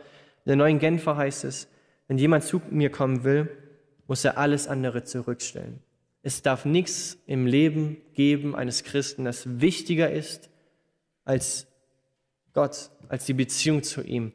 [0.43, 1.69] In der neuen Genfer heißt es,
[2.09, 3.49] wenn jemand zu mir kommen will,
[4.07, 5.79] muss er alles andere zurückstellen.
[6.23, 10.49] Es darf nichts im Leben geben eines Christen, das wichtiger ist
[11.25, 11.67] als
[12.53, 14.31] Gott, als die Beziehung zu ihm.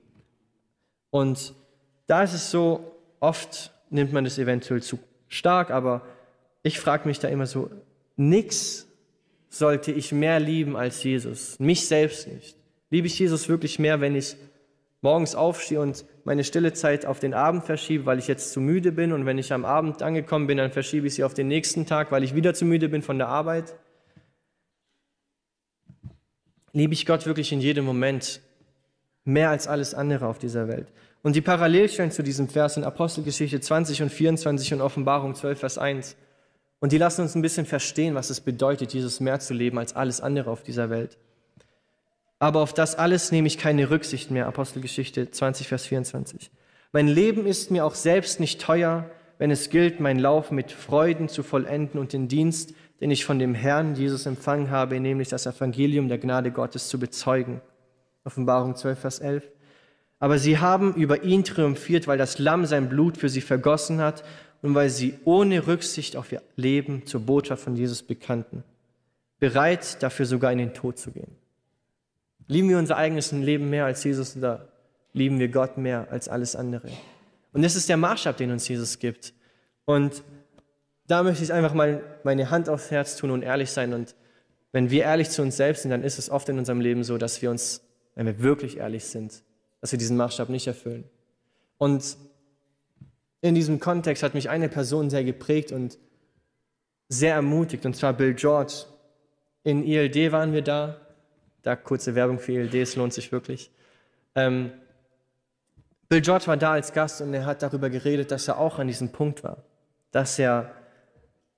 [1.11, 1.55] Und
[2.07, 6.07] da ist es so, oft nimmt man das eventuell zu stark, aber
[6.63, 7.71] ich frage mich da immer so,
[8.17, 8.87] nichts
[9.49, 12.57] sollte ich mehr lieben als Jesus, mich selbst nicht.
[12.91, 14.37] Liebe ich Jesus wirklich mehr, wenn ich
[15.07, 18.91] morgens aufstehe und meine stille Zeit auf den Abend verschiebe, weil ich jetzt zu müde
[18.91, 21.87] bin und wenn ich am Abend angekommen bin, dann verschiebe ich sie auf den nächsten
[21.87, 23.77] Tag, weil ich wieder zu müde bin von der Arbeit.
[26.73, 28.41] Liebe ich Gott wirklich in jedem Moment
[29.25, 30.89] mehr als alles andere auf dieser Welt.
[31.23, 35.79] Und die Parallelstellen zu diesem Vers sind Apostelgeschichte 20 und 24 und Offenbarung 12, Vers
[35.79, 36.17] 1.
[36.81, 39.95] Und die lassen uns ein bisschen verstehen, was es bedeutet, Jesus mehr zu leben als
[39.95, 41.17] alles andere auf dieser Welt.
[42.39, 44.47] Aber auf das alles nehme ich keine Rücksicht mehr.
[44.47, 46.51] Apostelgeschichte 20, Vers 24.
[46.93, 51.29] Mein Leben ist mir auch selbst nicht teuer, wenn es gilt, meinen Lauf mit Freuden
[51.29, 55.47] zu vollenden und den Dienst, den ich von dem Herrn Jesus empfangen habe, nämlich das
[55.47, 57.61] Evangelium der Gnade Gottes zu bezeugen.
[58.25, 59.45] Offenbarung 12, Vers 11.
[60.19, 64.25] Aber sie haben über ihn triumphiert, weil das Lamm sein Blut für sie vergossen hat
[64.63, 68.65] und weil sie ohne Rücksicht auf ihr Leben zur Botschaft von Jesus bekannten,
[69.39, 71.37] bereit dafür sogar in den Tod zu gehen.
[72.49, 74.69] Lieben wir unser eigenes Leben mehr als Jesus oder
[75.13, 76.89] lieben wir Gott mehr als alles andere?
[77.53, 79.33] Und das ist der Maßstab, den uns Jesus gibt.
[79.85, 80.23] Und
[81.07, 83.95] da möchte ich einfach mal meine Hand aufs Herz tun und ehrlich sein.
[83.95, 84.15] Und
[84.73, 87.19] wenn wir ehrlich zu uns selbst sind, dann ist es oft in unserem Leben so,
[87.19, 87.83] dass wir uns,
[88.15, 89.43] wenn wir wirklich ehrlich sind,
[89.81, 91.05] dass wir diesen Maßstab nicht erfüllen.
[91.79, 92.17] Und
[93.41, 95.99] in diesem Kontext hat mich eine Person sehr geprägt und
[97.09, 98.85] sehr ermutigt, und zwar Bill George.
[99.63, 101.06] In ILD waren wir da
[101.67, 103.73] da kurze Werbung für ELD, es lohnt sich wirklich.
[104.37, 104.71] Ähm,
[106.09, 108.87] Bill George war da als Gast und er hat darüber geredet, dass er auch an
[108.87, 109.65] diesem Punkt war.
[110.13, 110.71] Dass er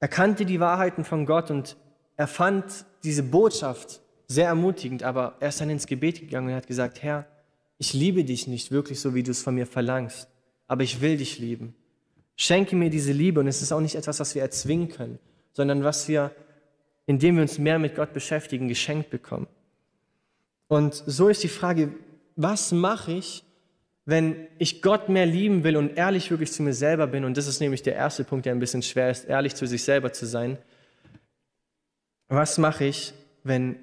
[0.01, 1.77] erkannte die Wahrheiten von Gott und
[2.17, 6.67] er fand diese Botschaft sehr ermutigend, aber er ist dann ins Gebet gegangen und hat
[6.67, 7.27] gesagt, Herr,
[7.77, 10.29] ich liebe dich nicht wirklich so, wie du es von mir verlangst,
[10.69, 11.75] aber ich will dich lieben.
[12.35, 15.19] Schenke mir diese Liebe und es ist auch nicht etwas, was wir erzwingen können,
[15.53, 16.31] sondern was wir,
[17.05, 19.49] indem wir uns mehr mit Gott beschäftigen, geschenkt bekommen.
[20.69, 21.95] Und so ist die Frage,
[22.37, 23.45] was mache ich,
[24.05, 27.47] wenn ich Gott mehr lieben will und ehrlich wirklich zu mir selber bin, und das
[27.47, 30.25] ist nämlich der erste Punkt, der ein bisschen schwer ist, ehrlich zu sich selber zu
[30.25, 30.57] sein.
[32.29, 33.13] Was mache ich,
[33.43, 33.77] wenn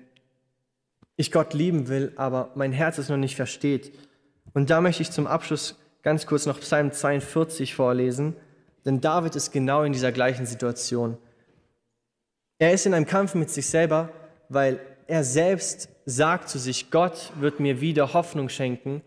[1.15, 3.93] ich Gott lieben will, aber mein Herz es noch nicht versteht?
[4.53, 8.36] Und da möchte ich zum Abschluss ganz kurz noch Psalm 42 vorlesen,
[8.86, 11.17] denn David ist genau in dieser gleichen Situation.
[12.57, 14.09] Er ist in einem Kampf mit sich selber,
[14.49, 19.01] weil er selbst sagt zu sich, Gott wird mir wieder Hoffnung schenken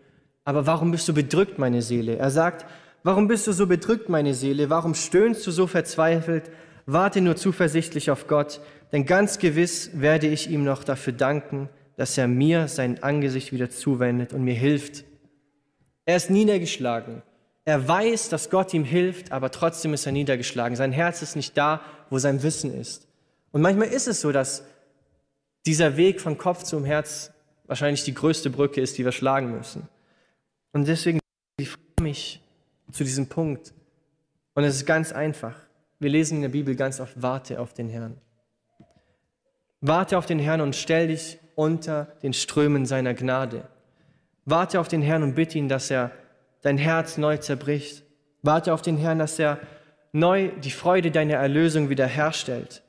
[0.49, 2.17] aber warum bist du bedrückt, meine Seele?
[2.17, 2.65] Er sagt,
[3.03, 4.71] warum bist du so bedrückt, meine Seele?
[4.71, 6.49] Warum stöhnst du so verzweifelt?
[6.87, 8.59] Warte nur zuversichtlich auf Gott,
[8.91, 13.69] denn ganz gewiss werde ich ihm noch dafür danken, dass er mir sein Angesicht wieder
[13.69, 15.03] zuwendet und mir hilft.
[16.05, 17.21] Er ist niedergeschlagen.
[17.63, 20.75] Er weiß, dass Gott ihm hilft, aber trotzdem ist er niedergeschlagen.
[20.75, 23.07] Sein Herz ist nicht da, wo sein Wissen ist.
[23.51, 24.63] Und manchmal ist es so, dass
[25.65, 27.31] dieser Weg von Kopf zum Herz
[27.65, 29.87] wahrscheinlich die größte Brücke ist, die wir schlagen müssen.
[30.73, 31.19] Und deswegen
[31.57, 32.41] ich mich
[32.91, 33.73] zu diesem Punkt.
[34.53, 35.55] Und es ist ganz einfach.
[35.99, 38.17] Wir lesen in der Bibel ganz oft, warte auf den Herrn.
[39.81, 43.67] Warte auf den Herrn und stell dich unter den Strömen seiner Gnade.
[44.45, 46.11] Warte auf den Herrn und bitte ihn, dass er
[46.61, 48.03] dein Herz neu zerbricht.
[48.41, 49.59] Warte auf den Herrn, dass er
[50.11, 52.81] neu die Freude deiner Erlösung wiederherstellt.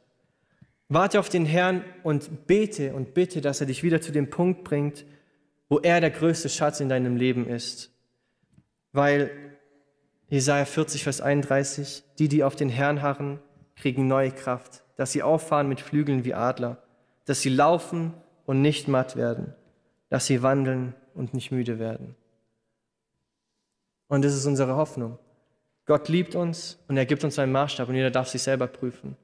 [0.92, 4.64] Warte auf den Herrn und bete und bitte, dass er dich wieder zu dem Punkt
[4.64, 5.04] bringt,
[5.68, 7.92] wo er der größte Schatz in deinem Leben ist.
[8.92, 9.30] Weil
[10.28, 13.38] Jesaja 40, Vers 31, die, die auf den Herrn harren,
[13.76, 16.82] kriegen neue Kraft, dass sie auffahren mit Flügeln wie Adler,
[17.24, 18.12] dass sie laufen
[18.44, 19.54] und nicht matt werden,
[20.08, 22.16] dass sie wandeln und nicht müde werden.
[24.08, 25.20] Und das ist unsere Hoffnung.
[25.86, 29.16] Gott liebt uns und er gibt uns einen Maßstab und jeder darf sich selber prüfen.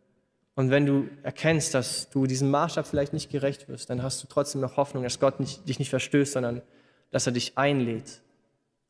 [0.57, 4.27] Und wenn du erkennst, dass du diesem Maßstab vielleicht nicht gerecht wirst, dann hast du
[4.27, 6.63] trotzdem noch Hoffnung, dass Gott nicht, dich nicht verstößt, sondern
[7.11, 8.23] dass er dich einlädt,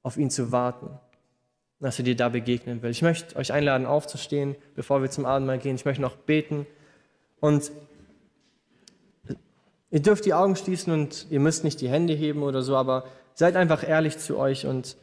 [0.04, 0.88] auf ihn zu warten,
[1.80, 2.90] dass er dir da begegnen will.
[2.90, 5.74] Ich möchte euch einladen, aufzustehen, bevor wir zum Abendmahl gehen.
[5.74, 6.68] Ich möchte noch beten.
[7.40, 7.72] Und
[9.90, 13.06] ihr dürft die Augen schließen und ihr müsst nicht die Hände heben oder so, aber
[13.34, 14.66] seid einfach ehrlich zu euch.
[14.66, 14.96] Und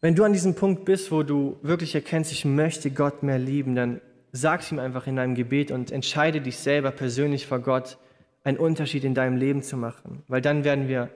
[0.00, 3.74] wenn du an diesem Punkt bist, wo du wirklich erkennst, ich möchte Gott mehr lieben,
[3.74, 4.00] dann
[4.32, 7.98] Sag's ihm einfach in deinem Gebet und entscheide dich selber persönlich vor Gott,
[8.44, 10.22] einen Unterschied in deinem Leben zu machen.
[10.28, 11.10] Weil dann werden wir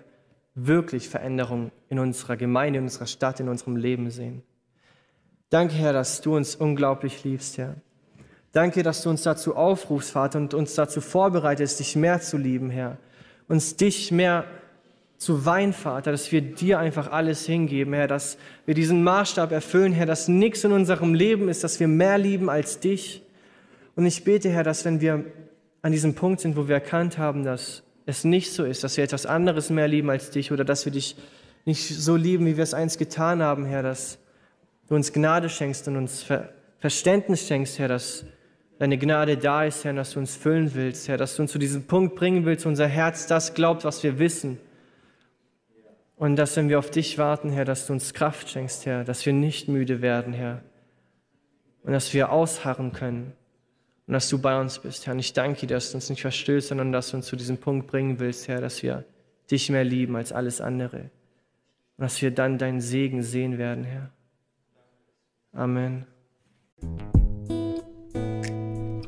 [0.55, 4.43] wirklich Veränderungen in unserer Gemeinde, in unserer Stadt, in unserem Leben sehen.
[5.51, 7.77] Danke, Herr, dass du uns unglaublich liebst, Herr.
[8.53, 12.71] Danke, dass du uns dazu aufrufst, Vater, und uns dazu vorbereitest, dich mehr zu lieben,
[12.71, 12.99] Herr.
[13.49, 14.64] Uns dich mehr zu
[15.45, 20.07] weinen, Vater, dass wir dir einfach alles hingeben, Herr, dass wir diesen Maßstab erfüllen, Herr,
[20.07, 23.22] dass nichts in unserem Leben ist, dass wir mehr lieben als dich.
[23.97, 25.25] Und ich bete, Herr, dass wenn wir
[25.83, 29.05] an diesem Punkt sind, wo wir erkannt haben, dass es nicht so ist, dass wir
[29.05, 31.16] etwas anderes mehr lieben als dich oder dass wir dich
[31.64, 34.18] nicht so lieben, wie wir es einst getan haben, Herr, dass
[34.89, 36.51] du uns Gnade schenkst und uns Ver
[36.81, 38.27] Verständnis schenkst, Herr, dass
[38.79, 41.59] deine Gnade da ist, Herr, dass du uns füllen willst, Herr, dass du uns zu
[41.59, 44.59] diesem Punkt bringen willst, unser Herz das glaubt, was wir wissen
[46.17, 49.27] und dass, wenn wir auf dich warten, Herr, dass du uns Kraft schenkst, Herr, dass
[49.27, 50.62] wir nicht müde werden, Herr.
[51.83, 53.33] Und dass wir ausharren können.
[54.07, 55.15] Und dass du bei uns bist, Herr.
[55.15, 57.59] Und ich danke dir, dass du uns nicht verstößt, sondern dass du uns zu diesem
[57.59, 59.05] Punkt bringen willst, Herr, dass wir
[59.51, 61.11] dich mehr lieben als alles andere.
[61.97, 64.11] Und dass wir dann deinen Segen sehen werden, Herr.
[65.53, 66.07] Amen.